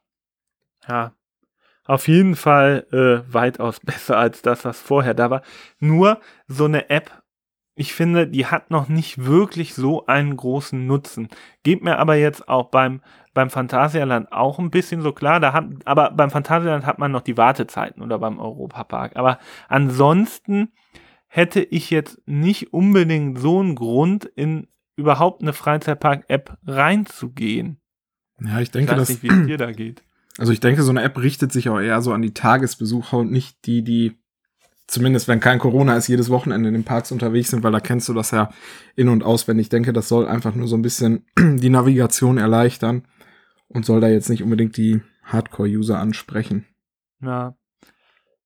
Ja. 0.88 1.12
auf 1.84 2.08
jeden 2.08 2.34
Fall 2.34 2.86
äh, 2.92 3.30
weitaus 3.32 3.80
besser 3.84 4.16
als 4.16 4.40
das, 4.40 4.64
was 4.64 4.80
vorher 4.80 5.12
da 5.12 5.28
war. 5.28 5.42
Nur 5.78 6.20
so 6.46 6.64
eine 6.64 6.88
App, 6.88 7.22
ich 7.74 7.92
finde, 7.92 8.26
die 8.26 8.46
hat 8.46 8.70
noch 8.70 8.88
nicht 8.88 9.26
wirklich 9.26 9.74
so 9.74 10.06
einen 10.06 10.36
großen 10.36 10.86
Nutzen. 10.86 11.28
Geht 11.62 11.84
mir 11.84 11.98
aber 11.98 12.16
jetzt 12.16 12.48
auch 12.48 12.70
beim, 12.70 13.02
beim 13.38 13.50
Phantasialand 13.50 14.32
auch 14.32 14.58
ein 14.58 14.72
bisschen 14.72 15.00
so 15.00 15.12
klar. 15.12 15.38
Da 15.38 15.52
hat, 15.52 15.64
aber 15.84 16.10
beim 16.10 16.28
Phantasialand 16.28 16.84
hat 16.84 16.98
man 16.98 17.12
noch 17.12 17.20
die 17.20 17.36
Wartezeiten 17.36 18.02
oder 18.02 18.18
beim 18.18 18.40
Europapark. 18.40 19.14
Aber 19.14 19.38
ansonsten 19.68 20.72
hätte 21.28 21.60
ich 21.60 21.88
jetzt 21.90 22.20
nicht 22.26 22.72
unbedingt 22.72 23.38
so 23.38 23.60
einen 23.60 23.76
Grund, 23.76 24.24
in 24.24 24.66
überhaupt 24.96 25.40
eine 25.40 25.52
Freizeitpark-App 25.52 26.58
reinzugehen. 26.66 27.80
Ja, 28.40 28.58
ich 28.58 28.72
denke, 28.72 28.90
ich 28.90 28.98
weiß 28.98 29.06
dass, 29.06 29.08
nicht, 29.10 29.22
wie 29.22 29.40
es 29.40 29.46
dir 29.46 29.56
da 29.56 29.70
geht. 29.70 30.02
also 30.36 30.50
ich 30.50 30.58
denke, 30.58 30.82
so 30.82 30.90
eine 30.90 31.04
App 31.04 31.16
richtet 31.16 31.52
sich 31.52 31.68
auch 31.68 31.78
eher 31.78 32.02
so 32.02 32.12
an 32.12 32.22
die 32.22 32.34
Tagesbesucher 32.34 33.18
und 33.18 33.30
nicht 33.30 33.66
die, 33.66 33.84
die 33.84 34.18
zumindest 34.88 35.28
wenn 35.28 35.38
kein 35.38 35.60
Corona 35.60 35.96
ist, 35.96 36.08
jedes 36.08 36.28
Wochenende 36.28 36.70
in 36.70 36.74
den 36.74 36.82
Parks 36.82 37.12
unterwegs 37.12 37.50
sind, 37.50 37.62
weil 37.62 37.70
da 37.70 37.78
kennst 37.78 38.08
du 38.08 38.14
das 38.14 38.32
ja 38.32 38.50
in- 38.96 39.10
und 39.10 39.22
auswendig. 39.22 39.66
Ich 39.66 39.70
denke, 39.70 39.92
das 39.92 40.08
soll 40.08 40.26
einfach 40.26 40.56
nur 40.56 40.66
so 40.66 40.76
ein 40.76 40.82
bisschen 40.82 41.24
die 41.38 41.70
Navigation 41.70 42.36
erleichtern 42.36 43.04
und 43.68 43.84
soll 43.84 44.00
da 44.00 44.08
jetzt 44.08 44.28
nicht 44.28 44.42
unbedingt 44.42 44.76
die 44.76 45.00
Hardcore-User 45.24 45.98
ansprechen. 45.98 46.66
Ja. 47.20 47.54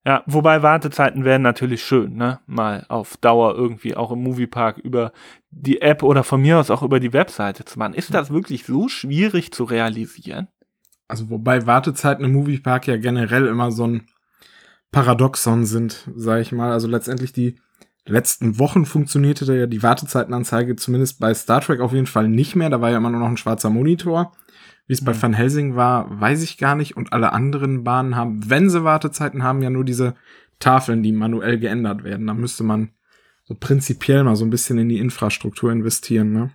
Ja, 0.05 0.25
wobei 0.27 0.63
Wartezeiten 0.63 1.25
wären 1.25 1.43
natürlich 1.43 1.85
schön, 1.85 2.17
ne? 2.17 2.41
Mal 2.47 2.85
auf 2.89 3.17
Dauer 3.19 3.55
irgendwie 3.55 3.95
auch 3.95 4.11
im 4.11 4.21
Moviepark 4.25 4.79
über 4.79 5.13
die 5.51 5.81
App 5.81 6.03
oder 6.03 6.25
von 6.25 6.43
mir 6.43 6.59
aus 6.59 6.71
auch 6.71 6.83
über 6.83 6.99
die 6.99 7.13
Webseite 7.13 7.65
zu 7.65 7.79
machen. 7.79 7.95
Ist 7.95 8.13
das 8.13 8.31
wirklich 8.31 8.65
so 8.65 8.89
schwierig 8.89 9.53
zu 9.53 9.63
realisieren? 9.63 10.49
Also 11.07 11.31
wobei 11.31 11.67
Wartezeiten 11.67 12.25
im 12.25 12.33
Moviepark 12.33 12.89
ja 12.89 12.97
generell 12.97 13.47
immer 13.47 13.71
so 13.71 13.87
ein 13.87 14.09
Paradoxon 14.91 15.67
sind, 15.67 16.09
sag 16.17 16.41
ich 16.41 16.51
mal. 16.51 16.73
Also 16.73 16.89
letztendlich 16.89 17.33
die 17.33 17.61
letzten 18.05 18.59
Wochen 18.59 18.87
funktionierte 18.87 19.45
da 19.45 19.53
ja 19.53 19.67
die 19.67 19.85
Wartezeitenanzeige 19.85 20.75
zumindest 20.75 21.21
bei 21.21 21.33
Star 21.33 21.61
Trek 21.61 21.81
auf 21.81 21.93
jeden 21.93 22.07
Fall 22.07 22.29
nicht 22.29 22.57
mehr. 22.57 22.71
Da 22.71 22.81
war 22.81 22.91
ja 22.91 22.97
immer 22.97 23.11
nur 23.11 23.21
noch 23.21 23.29
ein 23.29 23.37
schwarzer 23.37 23.71
Monitor. 23.71 24.33
Wie 24.87 24.93
es 24.93 25.05
bei 25.05 25.13
Mhm. 25.13 25.23
Van 25.23 25.33
Helsing 25.33 25.77
war, 25.77 26.21
weiß 26.21 26.43
ich 26.43 26.59
gar 26.59 26.75
nicht. 26.75 26.97
Und 26.97 27.13
alle 27.13 27.33
anderen 27.33 27.85
Bahnen 27.85 28.17
haben, 28.17 28.51
wenn 28.51 28.69
sie 28.71 28.85
Wartezeiten 28.85 29.43
haben, 29.43 29.63
ja 29.63 29.71
nur 29.71 29.85
diese 29.85 30.15
Tafeln, 30.59 31.03
die 31.03 31.13
manuell 31.13 31.59
geändert 31.59 32.05
werden. 32.05 32.27
Da 32.27 32.35
müsste 32.35 32.65
man 32.65 32.91
so 33.45 33.55
prinzipiell 33.59 34.25
mal 34.25 34.37
so 34.37 34.45
ein 34.45 34.51
bisschen 34.51 34.79
in 34.79 34.89
die 34.89 34.99
Infrastruktur 34.99 35.73
investieren, 35.73 36.33
ne? 36.33 36.51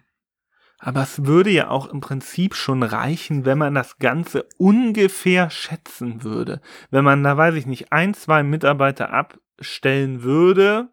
Aber 0.80 1.02
es 1.02 1.26
würde 1.26 1.50
ja 1.50 1.70
auch 1.70 1.88
im 1.88 2.02
Prinzip 2.02 2.54
schon 2.54 2.84
reichen, 2.84 3.46
wenn 3.46 3.58
man 3.58 3.74
das 3.74 3.98
Ganze 3.98 4.48
ungefähr 4.58 5.50
schätzen 5.50 6.24
würde. 6.24 6.62
Wenn 6.92 7.04
man 7.04 7.24
da, 7.24 7.36
weiß 7.36 7.56
ich 7.56 7.66
nicht, 7.66 7.92
ein, 7.92 8.14
zwei 8.14 8.44
Mitarbeiter 8.44 9.12
abstellen 9.12 10.22
würde 10.22 10.90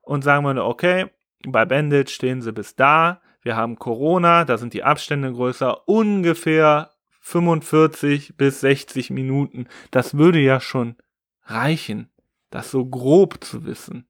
und 0.00 0.24
sagen 0.24 0.46
würde, 0.46 0.64
okay, 0.64 1.10
bei 1.46 1.66
Bandit 1.66 2.08
stehen 2.08 2.40
sie 2.40 2.52
bis 2.52 2.76
da, 2.76 3.20
wir 3.46 3.56
haben 3.56 3.78
Corona, 3.78 4.44
da 4.44 4.58
sind 4.58 4.74
die 4.74 4.82
Abstände 4.82 5.32
größer, 5.32 5.88
ungefähr 5.88 6.90
45 7.20 8.36
bis 8.36 8.60
60 8.60 9.10
Minuten. 9.10 9.68
Das 9.92 10.18
würde 10.18 10.40
ja 10.40 10.58
schon 10.58 10.96
reichen, 11.44 12.10
das 12.50 12.72
so 12.72 12.84
grob 12.84 13.44
zu 13.44 13.64
wissen. 13.64 14.08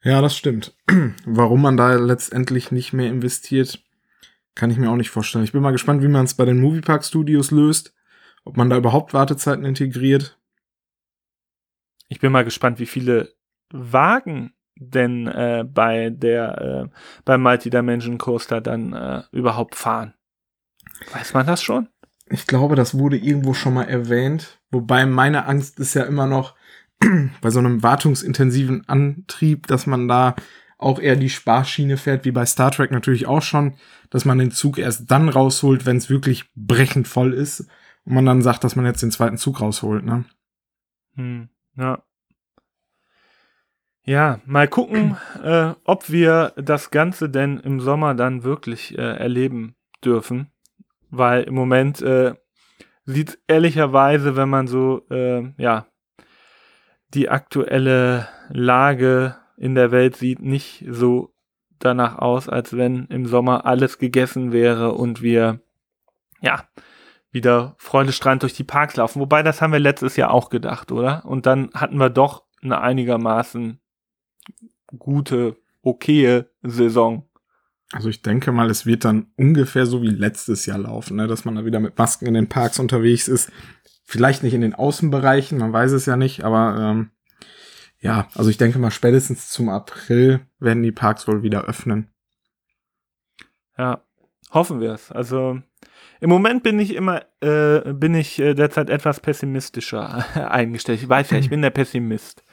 Ja, 0.00 0.20
das 0.20 0.36
stimmt. 0.36 0.76
Warum 1.26 1.60
man 1.60 1.76
da 1.76 1.94
letztendlich 1.94 2.70
nicht 2.70 2.92
mehr 2.92 3.08
investiert, 3.08 3.82
kann 4.54 4.70
ich 4.70 4.78
mir 4.78 4.90
auch 4.90 4.96
nicht 4.96 5.10
vorstellen. 5.10 5.44
Ich 5.44 5.52
bin 5.52 5.62
mal 5.62 5.72
gespannt, 5.72 6.00
wie 6.00 6.08
man 6.08 6.24
es 6.24 6.34
bei 6.34 6.44
den 6.44 6.60
Moviepark 6.60 7.04
Studios 7.04 7.50
löst. 7.50 7.94
Ob 8.44 8.56
man 8.56 8.70
da 8.70 8.76
überhaupt 8.76 9.12
Wartezeiten 9.12 9.64
integriert. 9.64 10.38
Ich 12.08 12.20
bin 12.20 12.30
mal 12.30 12.44
gespannt, 12.44 12.78
wie 12.78 12.86
viele 12.86 13.34
Wagen 13.70 14.54
denn 14.76 15.26
äh, 15.26 15.64
bei 15.66 16.10
der 16.10 16.88
äh, 16.90 16.96
beim 17.24 17.42
Multi-Dimension 17.42 18.18
Coaster 18.18 18.60
dann 18.60 18.92
äh, 18.92 19.22
überhaupt 19.32 19.74
fahren. 19.74 20.14
Weiß 21.12 21.34
man 21.34 21.46
das 21.46 21.62
schon? 21.62 21.88
Ich 22.28 22.46
glaube, 22.46 22.74
das 22.74 22.98
wurde 22.98 23.16
irgendwo 23.16 23.54
schon 23.54 23.74
mal 23.74 23.84
erwähnt. 23.84 24.60
Wobei 24.70 25.06
meine 25.06 25.46
Angst 25.46 25.78
ist 25.78 25.94
ja 25.94 26.04
immer 26.04 26.26
noch 26.26 26.54
bei 27.40 27.50
so 27.50 27.58
einem 27.58 27.82
wartungsintensiven 27.82 28.88
Antrieb, 28.88 29.66
dass 29.66 29.86
man 29.86 30.08
da 30.08 30.34
auch 30.78 30.98
eher 30.98 31.16
die 31.16 31.30
Sparschiene 31.30 31.96
fährt, 31.96 32.24
wie 32.24 32.32
bei 32.32 32.44
Star 32.46 32.70
Trek 32.70 32.90
natürlich 32.90 33.26
auch 33.26 33.42
schon, 33.42 33.74
dass 34.10 34.24
man 34.24 34.38
den 34.38 34.50
Zug 34.50 34.78
erst 34.78 35.10
dann 35.10 35.28
rausholt, 35.28 35.86
wenn 35.86 35.96
es 35.96 36.10
wirklich 36.10 36.50
brechend 36.54 37.08
voll 37.08 37.32
ist 37.32 37.68
und 38.04 38.14
man 38.14 38.26
dann 38.26 38.42
sagt, 38.42 38.64
dass 38.64 38.76
man 38.76 38.84
jetzt 38.84 39.02
den 39.02 39.10
zweiten 39.10 39.38
Zug 39.38 39.60
rausholt, 39.60 40.04
ne? 40.04 40.24
Hm, 41.14 41.48
ja. 41.76 42.02
Ja, 44.06 44.40
mal 44.44 44.68
gucken, 44.68 45.16
äh, 45.42 45.72
ob 45.84 46.10
wir 46.10 46.52
das 46.56 46.90
Ganze 46.90 47.30
denn 47.30 47.58
im 47.58 47.80
Sommer 47.80 48.14
dann 48.14 48.44
wirklich 48.44 48.98
äh, 48.98 49.00
erleben 49.00 49.76
dürfen. 50.04 50.50
Weil 51.10 51.44
im 51.44 51.54
Moment 51.54 52.02
äh, 52.02 52.34
sieht 53.06 53.38
ehrlicherweise, 53.46 54.36
wenn 54.36 54.50
man 54.50 54.66
so, 54.66 55.06
äh, 55.10 55.50
ja, 55.56 55.86
die 57.14 57.30
aktuelle 57.30 58.28
Lage 58.50 59.36
in 59.56 59.74
der 59.74 59.90
Welt 59.90 60.16
sieht, 60.16 60.40
nicht 60.40 60.84
so 60.86 61.32
danach 61.78 62.18
aus, 62.18 62.48
als 62.48 62.76
wenn 62.76 63.06
im 63.06 63.24
Sommer 63.24 63.64
alles 63.64 63.98
gegessen 63.98 64.52
wäre 64.52 64.92
und 64.92 65.22
wir, 65.22 65.60
ja, 66.42 66.64
wieder 67.30 67.74
freudestrahlend 67.78 68.42
durch 68.42 68.54
die 68.54 68.64
Parks 68.64 68.96
laufen. 68.96 69.20
Wobei, 69.20 69.42
das 69.42 69.62
haben 69.62 69.72
wir 69.72 69.80
letztes 69.80 70.16
Jahr 70.16 70.30
auch 70.30 70.50
gedacht, 70.50 70.92
oder? 70.92 71.24
Und 71.24 71.46
dann 71.46 71.70
hatten 71.74 71.98
wir 71.98 72.10
doch 72.10 72.44
eine 72.62 72.80
einigermaßen 72.80 73.80
gute, 74.98 75.56
okaye 75.82 76.46
Saison. 76.62 77.28
Also 77.92 78.08
ich 78.08 78.22
denke 78.22 78.50
mal, 78.52 78.70
es 78.70 78.86
wird 78.86 79.04
dann 79.04 79.26
ungefähr 79.36 79.86
so 79.86 80.02
wie 80.02 80.08
letztes 80.08 80.66
Jahr 80.66 80.78
laufen, 80.78 81.16
ne? 81.16 81.26
dass 81.26 81.44
man 81.44 81.54
da 81.54 81.64
wieder 81.64 81.80
mit 81.80 81.96
Masken 81.96 82.26
in 82.26 82.34
den 82.34 82.48
Parks 82.48 82.78
unterwegs 82.78 83.28
ist. 83.28 83.52
Vielleicht 84.04 84.42
nicht 84.42 84.54
in 84.54 84.60
den 84.60 84.74
Außenbereichen, 84.74 85.58
man 85.58 85.72
weiß 85.72 85.92
es 85.92 86.06
ja 86.06 86.16
nicht, 86.16 86.44
aber 86.44 86.76
ähm, 86.78 87.10
ja, 88.00 88.28
also 88.34 88.50
ich 88.50 88.58
denke 88.58 88.78
mal, 88.78 88.90
spätestens 88.90 89.48
zum 89.48 89.68
April 89.68 90.40
werden 90.58 90.82
die 90.82 90.92
Parks 90.92 91.26
wohl 91.26 91.42
wieder 91.42 91.64
öffnen. 91.64 92.08
Ja, 93.78 94.04
hoffen 94.52 94.80
wir 94.80 94.92
es. 94.92 95.10
Also 95.10 95.60
im 96.20 96.30
Moment 96.30 96.62
bin 96.62 96.78
ich 96.78 96.94
immer, 96.94 97.22
äh, 97.40 97.92
bin 97.92 98.14
ich 98.14 98.38
äh, 98.38 98.54
derzeit 98.54 98.90
etwas 98.90 99.20
pessimistischer 99.20 100.24
eingestellt. 100.50 101.02
Ich 101.02 101.08
weiß 101.08 101.30
ja, 101.30 101.38
ich 101.38 101.50
bin 101.50 101.62
der 101.62 101.70
Pessimist. 101.70 102.44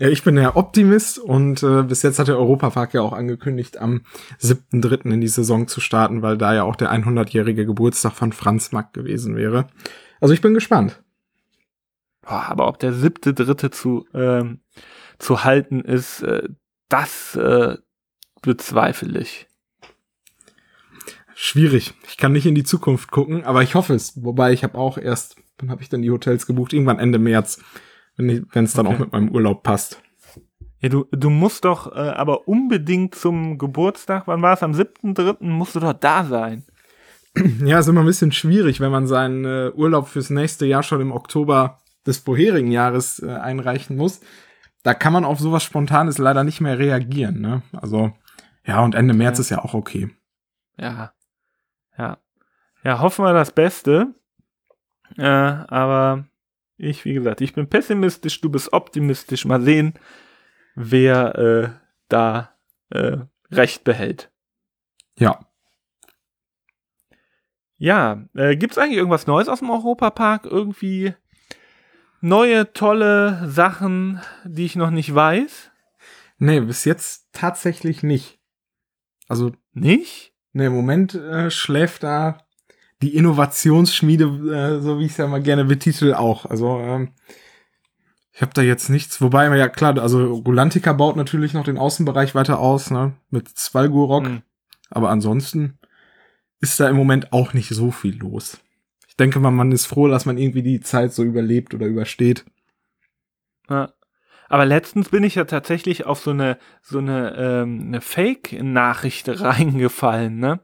Ja, 0.00 0.08
ich 0.08 0.22
bin 0.22 0.36
der 0.36 0.56
Optimist 0.56 1.18
und 1.18 1.64
äh, 1.64 1.82
bis 1.82 2.02
jetzt 2.02 2.20
hat 2.20 2.28
der 2.28 2.38
Europapark 2.38 2.94
ja 2.94 3.02
auch 3.02 3.12
angekündigt, 3.12 3.78
am 3.78 4.02
7.3. 4.40 5.12
in 5.12 5.20
die 5.20 5.26
Saison 5.26 5.66
zu 5.66 5.80
starten, 5.80 6.22
weil 6.22 6.38
da 6.38 6.54
ja 6.54 6.62
auch 6.62 6.76
der 6.76 6.92
100-jährige 6.92 7.66
Geburtstag 7.66 8.12
von 8.12 8.32
Franz 8.32 8.70
Mack 8.70 8.92
gewesen 8.92 9.34
wäre. 9.34 9.66
Also 10.20 10.34
ich 10.34 10.40
bin 10.40 10.54
gespannt. 10.54 11.02
Boah, 12.22 12.44
aber 12.48 12.68
ob 12.68 12.78
der 12.78 12.92
siebte, 12.92 13.34
dritte 13.34 13.72
zu, 13.72 14.06
ähm, 14.14 14.60
zu 15.18 15.42
halten 15.42 15.80
ist, 15.80 16.22
äh, 16.22 16.48
das 16.88 17.34
äh, 17.34 17.76
bezweifle 18.40 19.18
ich. 19.18 19.48
Schwierig. 21.34 21.94
Ich 22.06 22.16
kann 22.18 22.30
nicht 22.30 22.46
in 22.46 22.54
die 22.54 22.62
Zukunft 22.62 23.10
gucken, 23.10 23.42
aber 23.42 23.64
ich 23.64 23.74
hoffe 23.74 23.94
es. 23.94 24.22
Wobei 24.22 24.52
ich 24.52 24.62
habe 24.62 24.78
auch 24.78 24.96
erst, 24.96 25.34
wann 25.58 25.70
habe 25.70 25.82
ich 25.82 25.88
denn 25.88 26.02
die 26.02 26.12
Hotels 26.12 26.46
gebucht? 26.46 26.72
Irgendwann 26.72 27.00
Ende 27.00 27.18
März, 27.18 27.58
wenn 28.18 28.64
es 28.64 28.72
dann 28.74 28.86
Okay. 28.86 28.94
auch 28.96 28.98
mit 29.00 29.12
meinem 29.12 29.28
Urlaub 29.30 29.62
passt. 29.62 30.02
Ja, 30.80 30.88
du, 30.90 31.06
du 31.10 31.30
musst 31.30 31.64
doch 31.64 31.90
äh, 31.94 31.98
aber 31.98 32.46
unbedingt 32.46 33.14
zum 33.14 33.58
Geburtstag, 33.58 34.24
wann 34.26 34.42
war 34.42 34.54
es? 34.54 34.62
Am 34.62 34.72
7.3. 34.72 35.36
musst 35.40 35.74
du 35.74 35.80
doch 35.80 35.92
da 35.94 36.24
sein. 36.24 36.64
Ja, 37.64 37.78
ist 37.78 37.88
immer 37.88 38.00
ein 38.00 38.06
bisschen 38.06 38.32
schwierig, 38.32 38.80
wenn 38.80 38.90
man 38.92 39.06
seinen 39.06 39.44
äh, 39.44 39.70
Urlaub 39.74 40.08
fürs 40.08 40.30
nächste 40.30 40.66
Jahr 40.66 40.82
schon 40.82 41.00
im 41.00 41.12
Oktober 41.12 41.78
des 42.06 42.18
vorherigen 42.18 42.70
Jahres 42.70 43.20
äh, 43.22 43.30
einreichen 43.30 43.96
muss. 43.96 44.20
Da 44.82 44.94
kann 44.94 45.12
man 45.12 45.24
auf 45.24 45.38
sowas 45.40 45.62
Spontanes 45.64 46.18
leider 46.18 46.42
nicht 46.44 46.60
mehr 46.60 46.78
reagieren. 46.78 47.40
Ne? 47.40 47.62
Also 47.72 48.12
ja, 48.64 48.80
und 48.82 48.94
Ende 48.94 49.14
März 49.14 49.38
Ja. 49.38 49.40
ist 49.42 49.50
ja 49.50 49.58
auch 49.64 49.74
okay. 49.74 50.10
Ja. 50.76 51.12
Ja. 51.96 52.18
Ja, 52.84 53.00
hoffen 53.00 53.24
wir 53.24 53.32
das 53.32 53.50
Beste. 53.52 54.14
Äh, 55.16 55.24
aber 55.26 56.24
ich, 56.78 57.04
wie 57.04 57.14
gesagt, 57.14 57.40
ich 57.40 57.52
bin 57.52 57.68
pessimistisch, 57.68 58.40
du 58.40 58.50
bist 58.50 58.72
optimistisch. 58.72 59.44
Mal 59.44 59.60
sehen, 59.60 59.94
wer 60.74 61.34
äh, 61.36 61.68
da 62.08 62.56
äh, 62.90 63.18
recht 63.50 63.84
behält. 63.84 64.30
Ja. 65.18 65.40
Ja, 67.76 68.24
äh, 68.34 68.56
gibt's 68.56 68.78
eigentlich 68.78 68.98
irgendwas 68.98 69.26
Neues 69.26 69.48
aus 69.48 69.58
dem 69.58 69.70
Europapark? 69.70 70.46
Irgendwie 70.46 71.14
neue, 72.20 72.72
tolle 72.72 73.48
Sachen, 73.48 74.20
die 74.44 74.64
ich 74.64 74.76
noch 74.76 74.90
nicht 74.90 75.14
weiß? 75.14 75.70
Nee, 76.38 76.60
bis 76.60 76.84
jetzt 76.84 77.28
tatsächlich 77.32 78.02
nicht. 78.02 78.40
Also, 79.28 79.52
Nicht? 79.72 80.32
ne, 80.52 80.66
im 80.66 80.74
Moment 80.74 81.14
äh, 81.14 81.50
schläft 81.50 82.02
da 82.02 82.38
die 83.02 83.14
Innovationsschmiede, 83.14 84.24
äh, 84.24 84.80
so 84.80 84.98
wie 84.98 85.06
ich 85.06 85.12
es 85.12 85.18
ja 85.18 85.26
mal 85.26 85.42
gerne 85.42 85.64
betitel, 85.64 86.14
auch. 86.14 86.46
Also 86.46 86.78
ähm, 86.80 87.12
ich 88.32 88.42
habe 88.42 88.52
da 88.54 88.62
jetzt 88.62 88.88
nichts, 88.88 89.20
wobei 89.20 89.54
ja 89.56 89.68
klar, 89.68 89.98
also 89.98 90.34
Rulantica 90.34 90.92
baut 90.92 91.16
natürlich 91.16 91.54
noch 91.54 91.64
den 91.64 91.78
Außenbereich 91.78 92.34
weiter 92.34 92.58
aus, 92.58 92.90
ne, 92.90 93.14
mit 93.30 93.48
Svalgorok, 93.58 94.28
mhm. 94.28 94.42
aber 94.90 95.10
ansonsten 95.10 95.78
ist 96.60 96.78
da 96.78 96.88
im 96.88 96.96
Moment 96.96 97.32
auch 97.32 97.52
nicht 97.52 97.68
so 97.68 97.90
viel 97.90 98.16
los. 98.16 98.58
Ich 99.06 99.16
denke 99.16 99.40
mal, 99.40 99.50
man 99.50 99.72
ist 99.72 99.86
froh, 99.86 100.08
dass 100.08 100.26
man 100.26 100.38
irgendwie 100.38 100.62
die 100.62 100.80
Zeit 100.80 101.12
so 101.12 101.24
überlebt 101.24 101.74
oder 101.74 101.86
übersteht. 101.86 102.44
Ja. 103.68 103.92
Aber 104.48 104.64
letztens 104.64 105.10
bin 105.10 105.24
ich 105.24 105.34
ja 105.34 105.44
tatsächlich 105.44 106.06
auf 106.06 106.20
so 106.20 106.30
eine 106.30 106.58
so 106.80 106.98
eine, 106.98 107.34
ähm, 107.36 107.82
eine 107.86 108.00
Fake-Nachricht 108.00 109.28
reingefallen, 109.40 110.38
ne? 110.38 110.60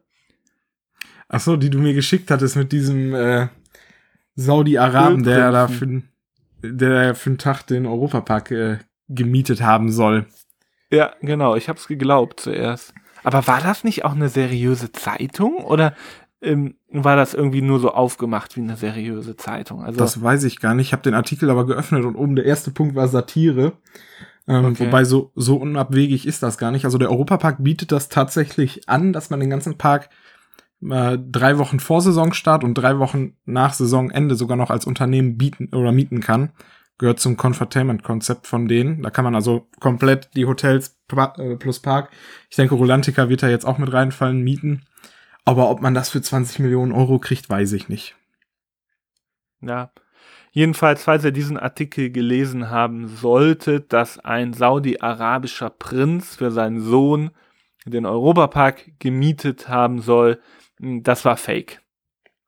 Ach 1.28 1.40
so, 1.40 1.56
die 1.56 1.70
du 1.70 1.78
mir 1.78 1.94
geschickt 1.94 2.30
hattest 2.30 2.56
mit 2.56 2.72
diesem 2.72 3.14
äh, 3.14 3.48
Saudi-Araben, 4.36 5.22
der 5.24 5.50
da 5.50 5.68
für, 5.68 6.02
der 6.62 7.14
für 7.14 7.30
einen 7.30 7.38
Tag 7.38 7.66
den 7.66 7.86
Europapark 7.86 8.50
äh, 8.50 8.78
gemietet 9.08 9.62
haben 9.62 9.90
soll. 9.90 10.26
Ja, 10.90 11.12
genau. 11.20 11.56
Ich 11.56 11.68
hab's 11.68 11.88
geglaubt 11.88 12.40
zuerst. 12.40 12.94
Aber 13.22 13.46
war 13.46 13.60
das 13.60 13.84
nicht 13.84 14.04
auch 14.04 14.12
eine 14.12 14.28
seriöse 14.28 14.92
Zeitung 14.92 15.56
oder 15.56 15.94
ähm, 16.42 16.74
war 16.90 17.16
das 17.16 17.32
irgendwie 17.32 17.62
nur 17.62 17.80
so 17.80 17.90
aufgemacht 17.90 18.56
wie 18.56 18.60
eine 18.60 18.76
seriöse 18.76 19.36
Zeitung? 19.36 19.82
Also 19.82 19.98
das 19.98 20.22
weiß 20.22 20.44
ich 20.44 20.60
gar 20.60 20.74
nicht. 20.74 20.88
Ich 20.88 20.92
habe 20.92 21.02
den 21.02 21.14
Artikel 21.14 21.50
aber 21.50 21.66
geöffnet 21.66 22.04
und 22.04 22.16
oben 22.16 22.36
der 22.36 22.44
erste 22.44 22.70
Punkt 22.70 22.94
war 22.94 23.08
Satire. 23.08 23.72
Ähm, 24.46 24.66
okay. 24.66 24.86
Wobei 24.86 25.04
so, 25.04 25.32
so 25.34 25.56
unabwegig 25.56 26.26
ist 26.26 26.42
das 26.42 26.58
gar 26.58 26.70
nicht. 26.70 26.84
Also 26.84 26.98
der 26.98 27.10
Europapark 27.10 27.56
bietet 27.64 27.92
das 27.92 28.10
tatsächlich 28.10 28.88
an, 28.88 29.14
dass 29.14 29.30
man 29.30 29.40
den 29.40 29.50
ganzen 29.50 29.78
Park 29.78 30.10
äh, 30.90 31.18
drei 31.18 31.58
Wochen 31.58 31.80
vor 31.80 32.00
Saisonstart 32.00 32.64
und 32.64 32.74
drei 32.74 32.98
Wochen 32.98 33.36
nach 33.44 33.72
Saisonende 33.72 34.34
sogar 34.34 34.56
noch 34.56 34.70
als 34.70 34.86
Unternehmen 34.86 35.38
bieten 35.38 35.68
oder 35.74 35.92
mieten 35.92 36.20
kann. 36.20 36.52
Gehört 36.98 37.18
zum 37.18 37.36
Confortainment-Konzept 37.36 38.46
von 38.46 38.68
denen. 38.68 39.02
Da 39.02 39.10
kann 39.10 39.24
man 39.24 39.34
also 39.34 39.68
komplett 39.80 40.30
die 40.36 40.46
Hotels 40.46 40.96
äh, 41.10 41.56
plus 41.56 41.80
Park. 41.80 42.10
Ich 42.50 42.56
denke, 42.56 42.74
Rolantica 42.74 43.28
wird 43.28 43.42
da 43.42 43.48
jetzt 43.48 43.64
auch 43.64 43.78
mit 43.78 43.92
reinfallen, 43.92 44.42
mieten. 44.42 44.84
Aber 45.44 45.70
ob 45.70 45.82
man 45.82 45.94
das 45.94 46.10
für 46.10 46.22
20 46.22 46.60
Millionen 46.60 46.92
Euro 46.92 47.18
kriegt, 47.18 47.50
weiß 47.50 47.72
ich 47.72 47.88
nicht. 47.88 48.14
Ja. 49.60 49.90
Jedenfalls, 50.52 51.02
falls 51.02 51.24
ihr 51.24 51.32
diesen 51.32 51.58
Artikel 51.58 52.10
gelesen 52.10 52.70
haben 52.70 53.08
solltet, 53.08 53.92
dass 53.92 54.20
ein 54.20 54.52
saudi-arabischer 54.52 55.68
Prinz 55.68 56.36
für 56.36 56.52
seinen 56.52 56.80
Sohn 56.80 57.32
den 57.84 58.06
Europapark 58.06 59.00
gemietet 59.00 59.68
haben 59.68 60.00
soll, 60.00 60.40
das 60.78 61.24
war 61.24 61.36
fake. 61.36 61.80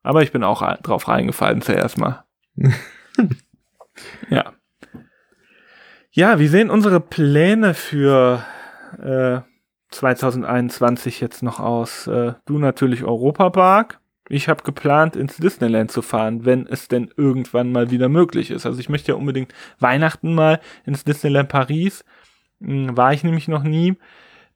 Aber 0.03 0.23
ich 0.23 0.31
bin 0.31 0.43
auch 0.43 0.63
drauf 0.81 1.07
reingefallen 1.07 1.61
zuerst 1.61 1.97
mal. 1.97 2.23
ja. 4.29 4.53
Ja, 6.11 6.39
wie 6.39 6.47
sehen 6.47 6.69
unsere 6.69 6.99
Pläne 6.99 7.73
für 7.73 8.43
äh, 8.99 9.41
2021 9.91 11.19
jetzt 11.19 11.43
noch 11.43 11.59
aus? 11.59 12.07
Äh, 12.07 12.33
du 12.45 12.57
natürlich 12.57 13.03
Europapark. 13.03 13.99
Ich 14.29 14.49
habe 14.49 14.63
geplant, 14.63 15.15
ins 15.15 15.37
Disneyland 15.37 15.91
zu 15.91 16.01
fahren, 16.01 16.43
wenn 16.43 16.67
es 16.67 16.87
denn 16.87 17.11
irgendwann 17.15 17.71
mal 17.71 17.91
wieder 17.91 18.09
möglich 18.09 18.51
ist. 18.51 18.65
Also 18.65 18.79
ich 18.79 18.89
möchte 18.89 19.11
ja 19.11 19.17
unbedingt 19.17 19.53
Weihnachten 19.79 20.35
mal 20.35 20.59
ins 20.85 21.03
Disneyland 21.03 21.49
Paris. 21.49 22.03
Hm, 22.59 22.97
war 22.97 23.13
ich 23.13 23.23
nämlich 23.23 23.47
noch 23.47 23.63
nie. 23.63 23.95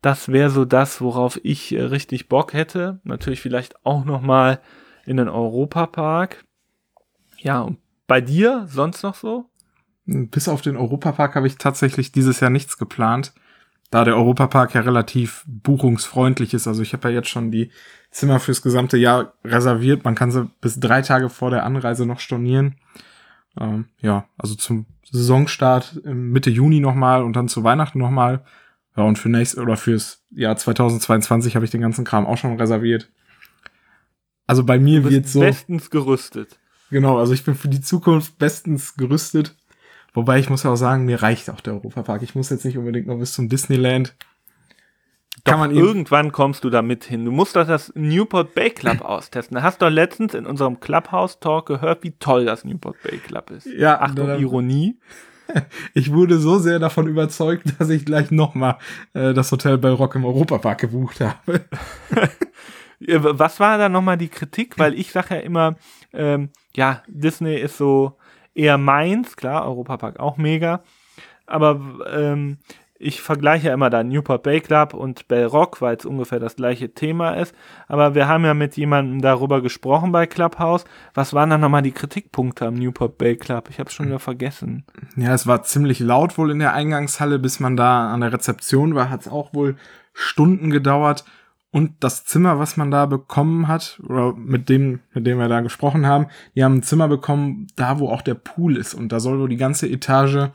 Das 0.01 0.29
wäre 0.29 0.49
so 0.49 0.65
das, 0.65 1.01
worauf 1.01 1.39
ich 1.43 1.73
äh, 1.73 1.81
richtig 1.81 2.27
Bock 2.27 2.53
hätte. 2.53 2.99
Natürlich 3.03 3.41
vielleicht 3.41 3.85
auch 3.85 4.03
noch 4.03 4.21
mal 4.21 4.59
in 5.05 5.17
den 5.17 5.29
Europapark. 5.29 6.43
Ja, 7.37 7.61
und 7.61 7.77
bei 8.07 8.21
dir 8.21 8.65
sonst 8.67 9.03
noch 9.03 9.15
so? 9.15 9.45
Bis 10.05 10.47
auf 10.47 10.61
den 10.61 10.75
Europapark 10.75 11.35
habe 11.35 11.47
ich 11.47 11.57
tatsächlich 11.57 12.11
dieses 12.11 12.39
Jahr 12.39 12.49
nichts 12.49 12.77
geplant, 12.77 13.33
da 13.91 14.03
der 14.03 14.15
Europapark 14.15 14.73
ja 14.73 14.81
relativ 14.81 15.45
buchungsfreundlich 15.47 16.53
ist. 16.53 16.67
Also 16.67 16.81
ich 16.81 16.93
habe 16.93 17.09
ja 17.09 17.15
jetzt 17.15 17.29
schon 17.29 17.51
die 17.51 17.71
Zimmer 18.09 18.39
fürs 18.39 18.61
gesamte 18.61 18.97
Jahr 18.97 19.33
reserviert. 19.45 20.03
Man 20.03 20.15
kann 20.15 20.31
sie 20.31 20.49
bis 20.59 20.79
drei 20.79 21.01
Tage 21.01 21.29
vor 21.29 21.51
der 21.51 21.63
Anreise 21.63 22.05
noch 22.05 22.19
stornieren. 22.19 22.75
Ähm, 23.59 23.85
ja, 23.99 24.25
also 24.37 24.55
zum 24.55 24.87
Saisonstart 25.09 26.01
Mitte 26.05 26.49
Juni 26.49 26.79
nochmal 26.79 27.23
und 27.23 27.35
dann 27.35 27.47
zu 27.47 27.63
Weihnachten 27.63 27.99
nochmal. 27.99 28.43
Ja, 28.95 29.03
und 29.03 29.17
für 29.17 29.29
nächstes 29.29 29.59
oder 29.59 29.77
fürs 29.77 30.23
Jahr 30.31 30.57
2022 30.57 31.55
habe 31.55 31.65
ich 31.65 31.71
den 31.71 31.81
ganzen 31.81 32.03
Kram 32.03 32.25
auch 32.25 32.37
schon 32.37 32.57
reserviert. 32.57 33.09
Also 34.47 34.65
bei 34.65 34.79
mir 34.79 35.09
wird 35.09 35.27
so. 35.27 35.39
Bestens 35.39 35.89
gerüstet. 35.89 36.59
Genau, 36.89 37.17
also 37.17 37.33
ich 37.33 37.45
bin 37.45 37.55
für 37.55 37.69
die 37.69 37.81
Zukunft 37.81 38.37
bestens 38.37 38.95
gerüstet. 38.97 39.55
Wobei 40.13 40.39
ich 40.39 40.49
muss 40.49 40.63
ja 40.63 40.71
auch 40.71 40.75
sagen, 40.75 41.05
mir 41.05 41.21
reicht 41.21 41.49
auch 41.49 41.61
der 41.61 41.73
Europapark. 41.73 42.21
Ich 42.21 42.35
muss 42.35 42.49
jetzt 42.49 42.65
nicht 42.65 42.77
unbedingt 42.77 43.07
noch 43.07 43.17
bis 43.17 43.33
zum 43.33 43.47
Disneyland. 43.47 44.13
Doch, 45.45 45.51
Kann 45.51 45.59
man 45.59 45.71
irgendwann 45.71 46.33
kommst 46.33 46.65
du 46.65 46.69
da 46.69 46.81
mit 46.81 47.05
hin. 47.05 47.23
Du 47.23 47.31
musst 47.31 47.55
doch 47.55 47.65
das 47.65 47.93
Newport 47.95 48.53
Bay 48.53 48.69
Club 48.69 49.01
austesten. 49.05 49.55
Da 49.55 49.63
hast 49.63 49.81
du 49.81 49.85
doch 49.85 49.91
letztens 49.91 50.33
in 50.33 50.45
unserem 50.45 50.81
Clubhouse 50.81 51.39
Talk 51.39 51.67
gehört, 51.67 52.03
wie 52.03 52.11
toll 52.11 52.43
das 52.43 52.65
Newport 52.65 53.01
Bay 53.03 53.19
Club 53.19 53.51
ist. 53.51 53.67
Ja, 53.67 54.01
Achtung, 54.01 54.37
Ironie. 54.37 54.99
ich 55.93 56.11
wurde 56.11 56.37
so 56.37 56.59
sehr 56.59 56.79
davon 56.79 57.07
überzeugt, 57.07 57.79
dass 57.79 57.89
ich 57.89 58.05
gleich 58.05 58.31
nochmal 58.31 58.77
äh, 59.13 59.33
das 59.33 59.51
Hotel 59.51 59.77
bei 59.77 59.89
Rock 59.89 60.15
im 60.15 60.25
Europapark 60.25 60.79
gebucht 60.79 61.21
habe. 61.21 61.61
Was 62.99 63.59
war 63.59 63.77
da 63.77 63.89
nochmal 63.89 64.17
die 64.17 64.29
Kritik? 64.29 64.77
Weil 64.77 64.93
ich 64.93 65.11
sage 65.11 65.35
ja 65.35 65.41
immer, 65.41 65.75
ähm, 66.13 66.49
ja, 66.75 67.01
Disney 67.07 67.55
ist 67.55 67.77
so 67.77 68.17
eher 68.53 68.77
meins, 68.77 69.35
klar, 69.35 69.65
Europapark 69.65 70.19
auch 70.19 70.37
mega. 70.37 70.83
Aber 71.47 71.79
ähm, 72.11 72.59
ich 73.01 73.21
vergleiche 73.21 73.67
ja 73.67 73.73
immer 73.73 73.89
da 73.89 74.03
Newport 74.03 74.43
Bay 74.43 74.61
Club 74.61 74.93
und 74.93 75.27
Bell 75.27 75.45
Rock, 75.45 75.81
weil 75.81 75.95
es 75.95 76.05
ungefähr 76.05 76.39
das 76.39 76.55
gleiche 76.55 76.93
Thema 76.93 77.31
ist. 77.31 77.55
Aber 77.87 78.13
wir 78.13 78.27
haben 78.27 78.45
ja 78.45 78.53
mit 78.53 78.77
jemandem 78.77 79.21
darüber 79.21 79.61
gesprochen 79.61 80.11
bei 80.11 80.27
Clubhouse. 80.27 80.85
Was 81.13 81.33
waren 81.33 81.49
dann 81.49 81.61
nochmal 81.61 81.81
die 81.81 81.91
Kritikpunkte 81.91 82.67
am 82.67 82.75
Newport 82.75 83.17
Bay 83.17 83.35
Club? 83.35 83.69
Ich 83.69 83.79
habe 83.79 83.89
schon 83.89 84.05
wieder 84.05 84.19
vergessen. 84.19 84.85
Ja, 85.15 85.33
es 85.33 85.47
war 85.47 85.63
ziemlich 85.63 85.99
laut 85.99 86.37
wohl 86.37 86.51
in 86.51 86.59
der 86.59 86.73
Eingangshalle, 86.73 87.39
bis 87.39 87.59
man 87.59 87.75
da 87.75 88.13
an 88.13 88.21
der 88.21 88.33
Rezeption 88.33 88.93
war, 88.93 89.09
hat 89.09 89.21
es 89.21 89.27
auch 89.27 89.53
wohl 89.53 89.75
Stunden 90.13 90.69
gedauert. 90.69 91.25
Und 91.71 92.03
das 92.03 92.25
Zimmer, 92.25 92.59
was 92.59 92.75
man 92.75 92.91
da 92.91 93.05
bekommen 93.05 93.69
hat, 93.69 93.99
oder 94.03 94.33
mit 94.33 94.67
dem, 94.67 94.99
mit 95.13 95.25
dem 95.25 95.39
wir 95.39 95.47
da 95.47 95.61
gesprochen 95.61 96.05
haben, 96.05 96.27
die 96.53 96.63
haben 96.63 96.75
ein 96.75 96.83
Zimmer 96.83 97.07
bekommen, 97.07 97.67
da 97.77 97.97
wo 97.97 98.09
auch 98.09 98.21
der 98.21 98.35
Pool 98.35 98.75
ist. 98.75 98.93
Und 98.93 99.11
da 99.11 99.21
soll 99.21 99.39
wohl 99.39 99.49
die 99.49 99.57
ganze 99.57 99.87
Etage 99.87 100.49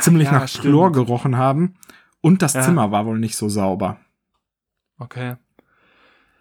ziemlich 0.00 0.26
ja, 0.26 0.32
nach 0.32 0.48
stimmt. 0.48 0.64
Chlor 0.64 0.92
gerochen 0.92 1.36
haben. 1.36 1.74
Und 2.20 2.42
das 2.42 2.54
ja. 2.54 2.62
Zimmer 2.62 2.90
war 2.90 3.06
wohl 3.06 3.18
nicht 3.18 3.36
so 3.36 3.48
sauber. 3.48 3.98
Okay. 4.98 5.36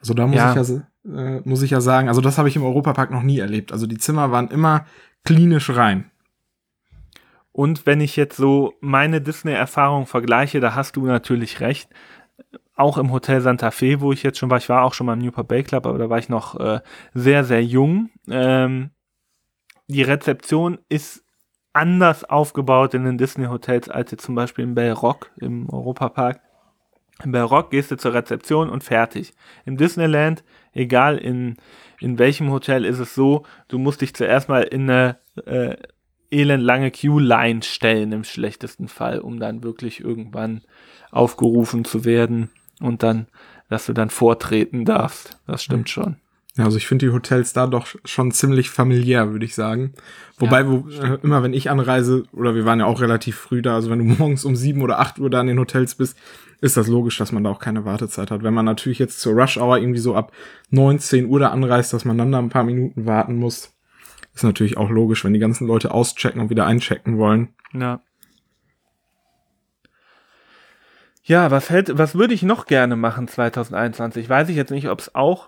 Also 0.02 0.14
da 0.14 0.28
muss 0.28 0.36
ja. 0.36 0.62
ich 0.62 0.70
ja, 0.70 0.82
äh, 1.16 1.42
muss 1.46 1.62
ich 1.62 1.72
ja 1.72 1.82
sagen, 1.82 2.08
also 2.08 2.22
das 2.22 2.38
habe 2.38 2.50
ich 2.50 2.56
im 2.56 2.64
Europapark 2.64 3.12
noch 3.12 3.24
nie 3.24 3.40
erlebt. 3.40 3.72
Also 3.72 3.88
die 3.88 3.98
Zimmer 3.98 4.32
waren 4.32 4.50
immer 4.50 4.86
klinisch 5.24 5.70
rein. 5.70 6.10
Und 7.52 7.86
wenn 7.86 8.00
ich 8.00 8.16
jetzt 8.16 8.38
so 8.38 8.74
meine 8.80 9.22
Disney-Erfahrung 9.22 10.06
vergleiche, 10.06 10.60
da 10.60 10.76
hast 10.76 10.96
du 10.96 11.06
natürlich 11.06 11.60
recht. 11.60 11.90
Auch 12.76 12.98
im 12.98 13.12
Hotel 13.12 13.42
Santa 13.42 13.72
Fe, 13.72 14.00
wo 14.00 14.14
ich 14.14 14.24
jetzt 14.24 14.38
schon 14.38 14.50
war, 14.50 14.58
ich 14.58 14.70
war 14.70 14.84
auch 14.84 14.94
schon 14.94 15.08
mal 15.08 15.14
im 15.14 15.20
Newport 15.20 15.50
Bay 15.50 15.64
Club, 15.64 15.86
aber 15.86 15.98
da 15.98 16.10
war 16.10 16.20
ich 16.20 16.30
noch 16.30 16.58
äh, 16.58 16.80
sehr, 17.14 17.44
sehr 17.44 17.64
jung. 17.64 18.10
Ähm, 18.30 18.92
die 19.88 20.04
Rezeption 20.04 20.78
ist 20.88 21.26
anders 21.80 22.26
aufgebaut 22.26 22.94
in 22.94 23.06
den 23.06 23.18
Disney-Hotels 23.18 23.90
als 23.90 24.12
jetzt 24.12 24.26
zum 24.26 24.36
Beispiel 24.36 24.66
im 24.66 24.76
Bell 24.76 24.92
Rock 24.92 25.32
im 25.38 25.70
Europapark. 25.70 26.42
Im 27.24 27.32
Bell 27.32 27.44
Rock 27.44 27.72
gehst 27.72 27.90
du 27.92 27.98
zur 27.98 28.14
Rezeption 28.14 28.70
und 28.70 28.84
fertig. 28.84 29.34
Im 29.66 29.78
Disneyland, 29.78 30.44
egal 30.74 31.18
in, 31.18 31.56
in 32.00 32.20
welchem 32.20 32.52
Hotel, 32.52 32.84
ist 32.84 33.00
es 33.00 33.16
so, 33.16 33.46
du 33.70 33.78
musst 33.78 34.02
dich 34.02 34.14
zuerst 34.14 34.50
mal 34.50 34.64
in 34.64 34.90
eine 34.90 35.18
äh, 35.46 35.78
elendlange 36.32 36.92
Queue-Line 36.92 37.64
stellen, 37.64 38.12
im 38.12 38.24
schlechtesten 38.26 38.90
Fall, 38.90 39.20
um 39.20 39.40
dann 39.40 39.64
wirklich 39.64 40.02
irgendwann 40.02 40.62
aufgerufen 41.12 41.86
zu 41.86 42.04
werden 42.04 42.50
und 42.82 43.04
dann, 43.04 43.28
dass 43.70 43.86
du 43.86 43.94
dann 43.94 44.10
vortreten 44.10 44.84
darfst. 44.84 45.40
Das 45.48 45.64
stimmt 45.64 45.84
mhm. 45.84 45.88
schon. 45.88 46.16
Ja, 46.60 46.66
also 46.66 46.76
ich 46.76 46.88
finde 46.88 47.06
die 47.06 47.14
Hotels 47.14 47.54
da 47.54 47.68
doch 47.68 47.88
schon 48.04 48.32
ziemlich 48.32 48.70
familiär, 48.70 49.32
würde 49.32 49.46
ich 49.46 49.56
sagen. 49.56 49.94
Wobei, 50.38 50.60
ja, 50.60 50.70
wo, 50.70 50.90
äh, 50.90 51.18
immer 51.24 51.42
wenn 51.42 51.54
ich 51.54 51.70
anreise, 51.70 52.26
oder 52.34 52.54
wir 52.54 52.66
waren 52.66 52.82
ja 52.82 52.86
auch 52.86 53.00
relativ 53.00 53.38
früh 53.38 53.62
da, 53.62 53.76
also 53.76 53.90
wenn 53.90 54.00
du 54.00 54.04
morgens 54.20 54.44
um 54.44 54.58
sieben 54.58 54.82
oder 54.82 55.00
acht 55.00 55.20
Uhr 55.20 55.30
da 55.30 55.40
in 55.40 55.48
den 55.48 55.58
Hotels 55.58 55.96
bist, 55.96 56.18
ist 56.60 56.76
das 56.76 56.90
logisch, 56.90 57.18
dass 57.18 57.32
man 57.32 57.46
da 57.46 57.50
auch 57.50 57.60
keine 57.60 57.86
Wartezeit 57.86 58.30
hat. 58.30 58.44
Wenn 58.44 58.54
man 58.54 58.66
natürlich 58.66 59.00
jetzt 59.00 59.22
zur 59.22 59.36
Rush 59.36 59.56
Hour 59.56 59.78
irgendwie 59.78 60.02
so 60.02 60.16
ab 60.16 60.34
19 60.72 61.28
Uhr 61.28 61.40
da 61.40 61.48
anreist, 61.48 61.94
dass 61.94 62.04
man 62.04 62.18
dann 62.18 62.34
da 62.34 62.40
ein 62.40 62.50
paar 62.50 62.66
Minuten 62.66 63.06
warten 63.06 63.38
muss, 63.38 63.74
ist 64.36 64.44
natürlich 64.44 64.76
auch 64.76 64.90
logisch, 64.90 65.24
wenn 65.24 65.32
die 65.32 65.40
ganzen 65.40 65.66
Leute 65.66 65.92
auschecken 65.92 66.42
und 66.42 66.50
wieder 66.50 66.66
einchecken 66.66 67.18
wollen. 67.18 67.54
Ja. 67.72 68.02
Ja, 71.24 71.52
was 71.52 71.70
hält, 71.70 71.98
was 71.98 72.16
würde 72.16 72.34
ich 72.34 72.44
noch 72.44 72.66
gerne 72.66 72.98
machen 72.98 73.30
2021? 73.30 74.28
Weiß 74.28 74.50
ich 74.50 74.58
jetzt 74.58 74.72
nicht, 74.72 74.90
ob 74.90 75.00
es 75.00 75.16
auch 75.16 75.48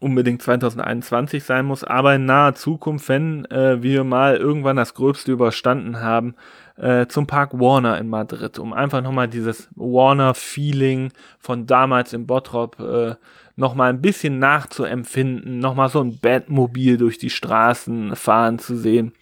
unbedingt 0.00 0.42
2021 0.42 1.44
sein 1.44 1.66
muss, 1.66 1.84
aber 1.84 2.14
in 2.14 2.26
naher 2.26 2.54
Zukunft, 2.54 3.08
wenn 3.08 3.44
äh, 3.46 3.82
wir 3.82 4.04
mal 4.04 4.36
irgendwann 4.36 4.76
das 4.76 4.94
Gröbste 4.94 5.32
überstanden 5.32 6.00
haben, 6.00 6.34
äh, 6.76 7.06
zum 7.06 7.26
Park 7.26 7.58
Warner 7.58 7.98
in 7.98 8.08
Madrid, 8.08 8.58
um 8.58 8.72
einfach 8.72 9.02
nochmal 9.02 9.28
dieses 9.28 9.68
Warner-Feeling 9.74 11.12
von 11.38 11.66
damals 11.66 12.12
im 12.12 12.26
Bottrop 12.26 12.78
äh, 12.80 13.14
nochmal 13.56 13.90
ein 13.90 14.02
bisschen 14.02 14.38
nachzuempfinden, 14.38 15.58
nochmal 15.58 15.88
so 15.88 16.00
ein 16.00 16.18
Batmobil 16.18 16.98
durch 16.98 17.18
die 17.18 17.30
Straßen 17.30 18.14
fahren 18.14 18.58
zu 18.58 18.76
sehen. 18.76 19.12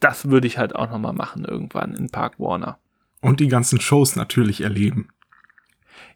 Das 0.00 0.28
würde 0.28 0.46
ich 0.46 0.58
halt 0.58 0.74
auch 0.74 0.90
nochmal 0.90 1.12
machen 1.12 1.44
irgendwann 1.44 1.94
in 1.94 2.10
Park 2.10 2.38
Warner. 2.38 2.78
Und 3.20 3.40
die 3.40 3.48
ganzen 3.48 3.80
Shows 3.80 4.16
natürlich 4.16 4.60
erleben. 4.60 5.08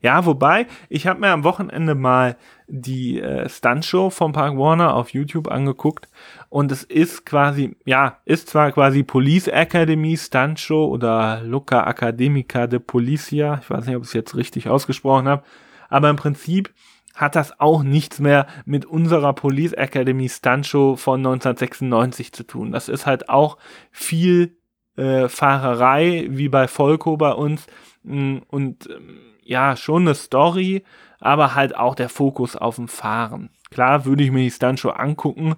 Ja, 0.02 0.26
wobei, 0.26 0.66
ich 0.88 1.06
habe 1.06 1.20
mir 1.20 1.30
am 1.30 1.44
Wochenende 1.44 1.94
mal 1.94 2.36
die 2.66 3.20
äh, 3.20 3.48
Stuntshow 3.48 4.10
vom 4.10 4.32
Park 4.32 4.58
Warner 4.58 4.96
auf 4.96 5.10
YouTube 5.10 5.46
angeguckt 5.46 6.08
und 6.48 6.72
es 6.72 6.82
ist 6.82 7.24
quasi, 7.24 7.76
ja, 7.84 8.18
ist 8.24 8.48
zwar 8.48 8.72
quasi 8.72 9.04
Police 9.04 9.46
Academy 9.46 10.16
Stuntshow 10.16 10.86
oder 10.86 11.42
Luca 11.42 11.88
Academica 11.88 12.66
de 12.66 12.80
Policia, 12.80 13.60
ich 13.62 13.70
weiß 13.70 13.86
nicht, 13.86 13.94
ob 13.94 14.02
ich 14.02 14.08
es 14.08 14.14
jetzt 14.14 14.34
richtig 14.34 14.68
ausgesprochen 14.68 15.28
habe, 15.28 15.44
aber 15.88 16.10
im 16.10 16.16
Prinzip 16.16 16.74
hat 17.14 17.36
das 17.36 17.60
auch 17.60 17.84
nichts 17.84 18.18
mehr 18.18 18.48
mit 18.64 18.84
unserer 18.84 19.34
Police 19.34 19.74
Academy 19.74 20.28
Stuntshow 20.28 20.96
von 20.96 21.20
1996 21.20 22.32
zu 22.32 22.42
tun. 22.42 22.72
Das 22.72 22.88
ist 22.88 23.06
halt 23.06 23.28
auch 23.28 23.56
viel 23.92 24.56
äh, 24.96 25.28
Fahrerei, 25.28 26.26
wie 26.30 26.48
bei 26.48 26.66
Volko 26.66 27.16
bei 27.16 27.32
uns 27.32 27.66
mm, 28.02 28.38
und 28.48 28.88
ähm, 28.90 29.31
ja, 29.44 29.76
schon 29.76 30.02
eine 30.02 30.14
Story, 30.14 30.84
aber 31.20 31.54
halt 31.54 31.76
auch 31.76 31.94
der 31.94 32.08
Fokus 32.08 32.56
auf 32.56 32.76
dem 32.76 32.88
Fahren. 32.88 33.50
Klar 33.70 34.04
würde 34.04 34.24
ich 34.24 34.30
mir 34.30 34.42
die 34.42 34.50
Stuntshow 34.50 34.90
angucken, 34.90 35.54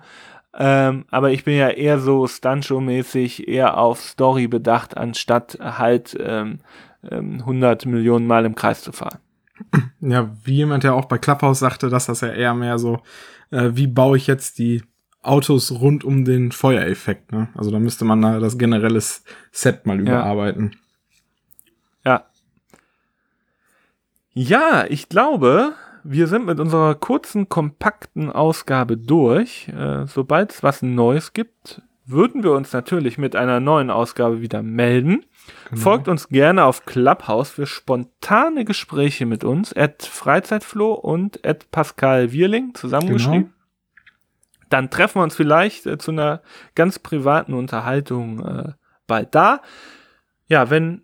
ähm, 0.57 1.05
aber 1.11 1.33
ich 1.33 1.44
bin 1.44 1.57
ja 1.57 1.68
eher 1.68 1.99
so 1.99 2.27
Stuntshow-mäßig 2.27 3.49
eher 3.49 3.77
auf 3.77 4.01
Story 4.01 4.47
bedacht, 4.47 4.97
anstatt 4.97 5.59
halt 5.61 6.16
ähm, 6.20 6.61
100 7.11 7.85
ähm, 7.85 7.92
Millionen 7.92 8.27
Mal 8.27 8.44
im 8.44 8.55
Kreis 8.55 8.83
zu 8.83 8.92
fahren. 8.92 9.18
Ja, 10.01 10.31
wie 10.44 10.57
jemand, 10.57 10.85
der 10.85 10.94
auch 10.94 11.07
bei 11.07 11.16
Clubhouse 11.16 11.61
sagte, 11.61 11.88
dass 11.88 12.07
das 12.07 12.20
ja 12.20 12.29
eher 12.29 12.53
mehr 12.53 12.79
so, 12.79 13.01
äh, 13.51 13.70
wie 13.73 13.87
baue 13.87 14.18
ich 14.18 14.27
jetzt 14.27 14.59
die 14.59 14.83
Autos 15.23 15.73
rund 15.73 16.05
um 16.05 16.27
den 16.27 16.53
Feuereffekt, 16.53 17.33
ne? 17.33 17.49
Also 17.55 17.70
da 17.70 17.79
müsste 17.79 18.05
man 18.05 18.20
da 18.20 18.38
das 18.38 18.59
generelle 18.59 19.01
Set 19.01 19.87
mal 19.87 19.99
überarbeiten. 19.99 20.73
Ja. 20.73 20.79
Ja, 24.35 24.85
ich 24.88 25.09
glaube, 25.09 25.75
wir 26.03 26.27
sind 26.27 26.44
mit 26.44 26.61
unserer 26.61 26.94
kurzen, 26.97 27.49
kompakten 27.49 28.31
Ausgabe 28.31 28.97
durch. 28.97 29.68
Äh, 29.68 30.07
Sobald 30.07 30.53
es 30.53 30.62
was 30.62 30.83
Neues 30.83 31.33
gibt, 31.33 31.83
würden 32.05 32.42
wir 32.42 32.53
uns 32.53 32.73
natürlich 32.73 33.16
mit 33.16 33.37
einer 33.37 33.61
neuen 33.61 33.90
Ausgabe 33.90 34.42
wieder 34.42 34.62
melden. 34.62 35.25
Genau. 35.70 35.81
Folgt 35.81 36.09
uns 36.09 36.29
gerne 36.29 36.64
auf 36.64 36.85
Clubhouse 36.85 37.51
für 37.51 37.66
spontane 37.66 38.64
Gespräche 38.64 39.25
mit 39.25 39.44
uns. 39.44 39.75
At 39.75 40.03
Freizeitfloh 40.03 40.92
und 40.92 41.47
at 41.47 41.70
Pascal 41.70 42.33
Wierling 42.33 42.75
zusammengeschrieben. 42.75 43.44
Genau. 43.44 43.55
Dann 44.68 44.90
treffen 44.90 45.20
wir 45.20 45.23
uns 45.23 45.37
vielleicht 45.37 45.87
äh, 45.87 45.97
zu 45.97 46.11
einer 46.11 46.42
ganz 46.75 46.99
privaten 46.99 47.55
Unterhaltung 47.55 48.44
äh, 48.44 48.73
bald 49.07 49.35
da. 49.35 49.62
Ja, 50.49 50.68
wenn 50.70 51.04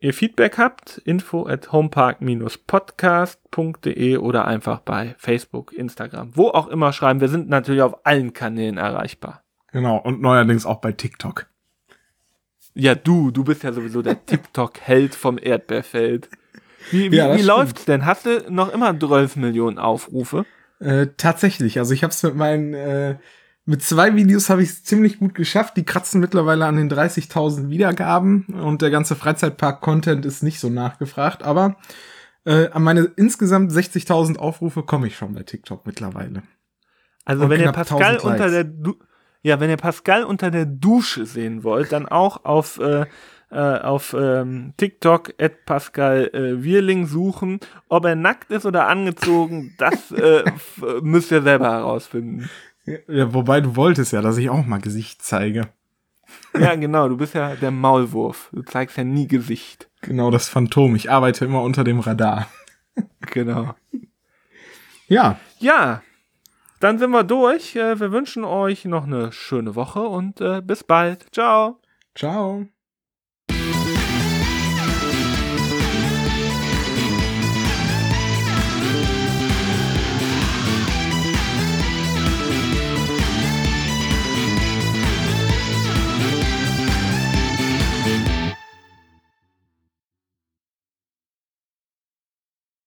ihr 0.00 0.12
Feedback 0.14 0.58
habt, 0.58 1.00
info 1.04 1.46
at 1.46 1.70
homepark-podcast.de 1.72 4.16
oder 4.16 4.46
einfach 4.46 4.80
bei 4.80 5.14
Facebook, 5.18 5.72
Instagram, 5.72 6.36
wo 6.36 6.48
auch 6.48 6.66
immer 6.68 6.92
schreiben. 6.92 7.20
Wir 7.20 7.28
sind 7.28 7.48
natürlich 7.48 7.82
auf 7.82 8.04
allen 8.04 8.32
Kanälen 8.32 8.78
erreichbar. 8.78 9.44
Genau, 9.72 9.98
und 9.98 10.20
neuerdings 10.20 10.66
auch 10.66 10.80
bei 10.80 10.90
TikTok. 10.92 11.46
Ja, 12.74 12.94
du, 12.94 13.30
du 13.30 13.44
bist 13.44 13.62
ja 13.62 13.72
sowieso 13.72 14.02
der 14.02 14.26
TikTok-Held 14.26 15.14
vom 15.14 15.38
Erdbeerfeld. 15.40 16.28
Wie, 16.90 17.12
wie, 17.12 17.16
ja, 17.16 17.36
wie 17.36 17.42
läuft's 17.42 17.84
denn? 17.84 18.06
Hast 18.06 18.24
du 18.26 18.46
noch 18.48 18.72
immer 18.72 18.98
12 18.98 19.36
Millionen 19.36 19.78
Aufrufe? 19.78 20.46
Äh, 20.80 21.08
tatsächlich. 21.16 21.78
Also 21.78 21.92
ich 21.92 22.02
habe 22.02 22.12
es 22.12 22.22
mit 22.22 22.36
meinen, 22.36 22.74
äh, 22.74 23.16
mit 23.70 23.82
zwei 23.84 24.16
Videos 24.16 24.50
habe 24.50 24.64
ich 24.64 24.70
es 24.70 24.82
ziemlich 24.82 25.20
gut 25.20 25.32
geschafft. 25.32 25.76
Die 25.76 25.84
kratzen 25.84 26.20
mittlerweile 26.20 26.66
an 26.66 26.76
den 26.76 26.90
30.000 26.90 27.68
Wiedergaben 27.68 28.46
und 28.46 28.82
der 28.82 28.90
ganze 28.90 29.14
Freizeitpark-Content 29.14 30.26
ist 30.26 30.42
nicht 30.42 30.58
so 30.58 30.68
nachgefragt. 30.68 31.44
Aber 31.44 31.76
äh, 32.44 32.68
an 32.70 32.82
meine 32.82 33.02
insgesamt 33.14 33.70
60.000 33.70 34.38
Aufrufe 34.38 34.82
komme 34.82 35.06
ich 35.06 35.16
schon 35.16 35.34
bei 35.34 35.44
TikTok 35.44 35.86
mittlerweile. 35.86 36.42
Also 37.24 37.44
und 37.44 37.50
wenn 37.50 37.60
ihr 37.60 37.70
Pascal 37.70 38.16
unter 38.18 38.50
der 38.50 38.64
du 38.64 38.96
ja, 39.42 39.60
wenn 39.60 39.70
ihr 39.70 39.76
Pascal 39.76 40.24
unter 40.24 40.50
der 40.50 40.66
Dusche 40.66 41.24
sehen 41.24 41.62
wollt, 41.64 41.92
dann 41.92 42.06
auch 42.06 42.44
auf, 42.44 42.78
äh, 42.78 43.06
äh, 43.50 43.56
auf 43.56 44.14
ähm, 44.18 44.74
TikTok 44.76 45.32
at 45.40 45.64
Pascal 45.64 46.28
äh, 46.34 46.62
Wierling 46.62 47.06
suchen. 47.06 47.60
Ob 47.88 48.04
er 48.04 48.16
nackt 48.16 48.50
ist 48.50 48.66
oder 48.66 48.88
angezogen, 48.88 49.74
das 49.78 50.10
äh, 50.10 50.44
müsst 51.02 51.30
ihr 51.30 51.40
selber 51.40 51.70
herausfinden. 51.70 52.50
Ja, 53.08 53.34
wobei 53.34 53.60
du 53.60 53.76
wolltest 53.76 54.12
ja, 54.12 54.22
dass 54.22 54.36
ich 54.38 54.50
auch 54.50 54.64
mal 54.66 54.80
Gesicht 54.80 55.22
zeige. 55.22 55.68
Ja, 56.58 56.74
genau, 56.74 57.08
du 57.08 57.16
bist 57.16 57.34
ja 57.34 57.56
der 57.56 57.70
Maulwurf. 57.70 58.50
Du 58.52 58.62
zeigst 58.62 58.96
ja 58.96 59.04
nie 59.04 59.26
Gesicht. 59.26 59.88
Genau, 60.00 60.30
das 60.30 60.48
Phantom. 60.48 60.94
Ich 60.96 61.10
arbeite 61.10 61.44
immer 61.44 61.62
unter 61.62 61.84
dem 61.84 62.00
Radar. 62.00 62.48
Genau. 63.32 63.74
Ja. 65.06 65.38
Ja, 65.58 66.02
dann 66.80 66.98
sind 66.98 67.10
wir 67.10 67.24
durch. 67.24 67.76
Äh, 67.76 68.00
wir 68.00 68.12
wünschen 68.12 68.44
euch 68.44 68.84
noch 68.84 69.04
eine 69.04 69.32
schöne 69.32 69.74
Woche 69.74 70.00
und 70.00 70.40
äh, 70.40 70.60
bis 70.62 70.84
bald. 70.84 71.26
Ciao. 71.32 71.80
Ciao. 72.14 72.66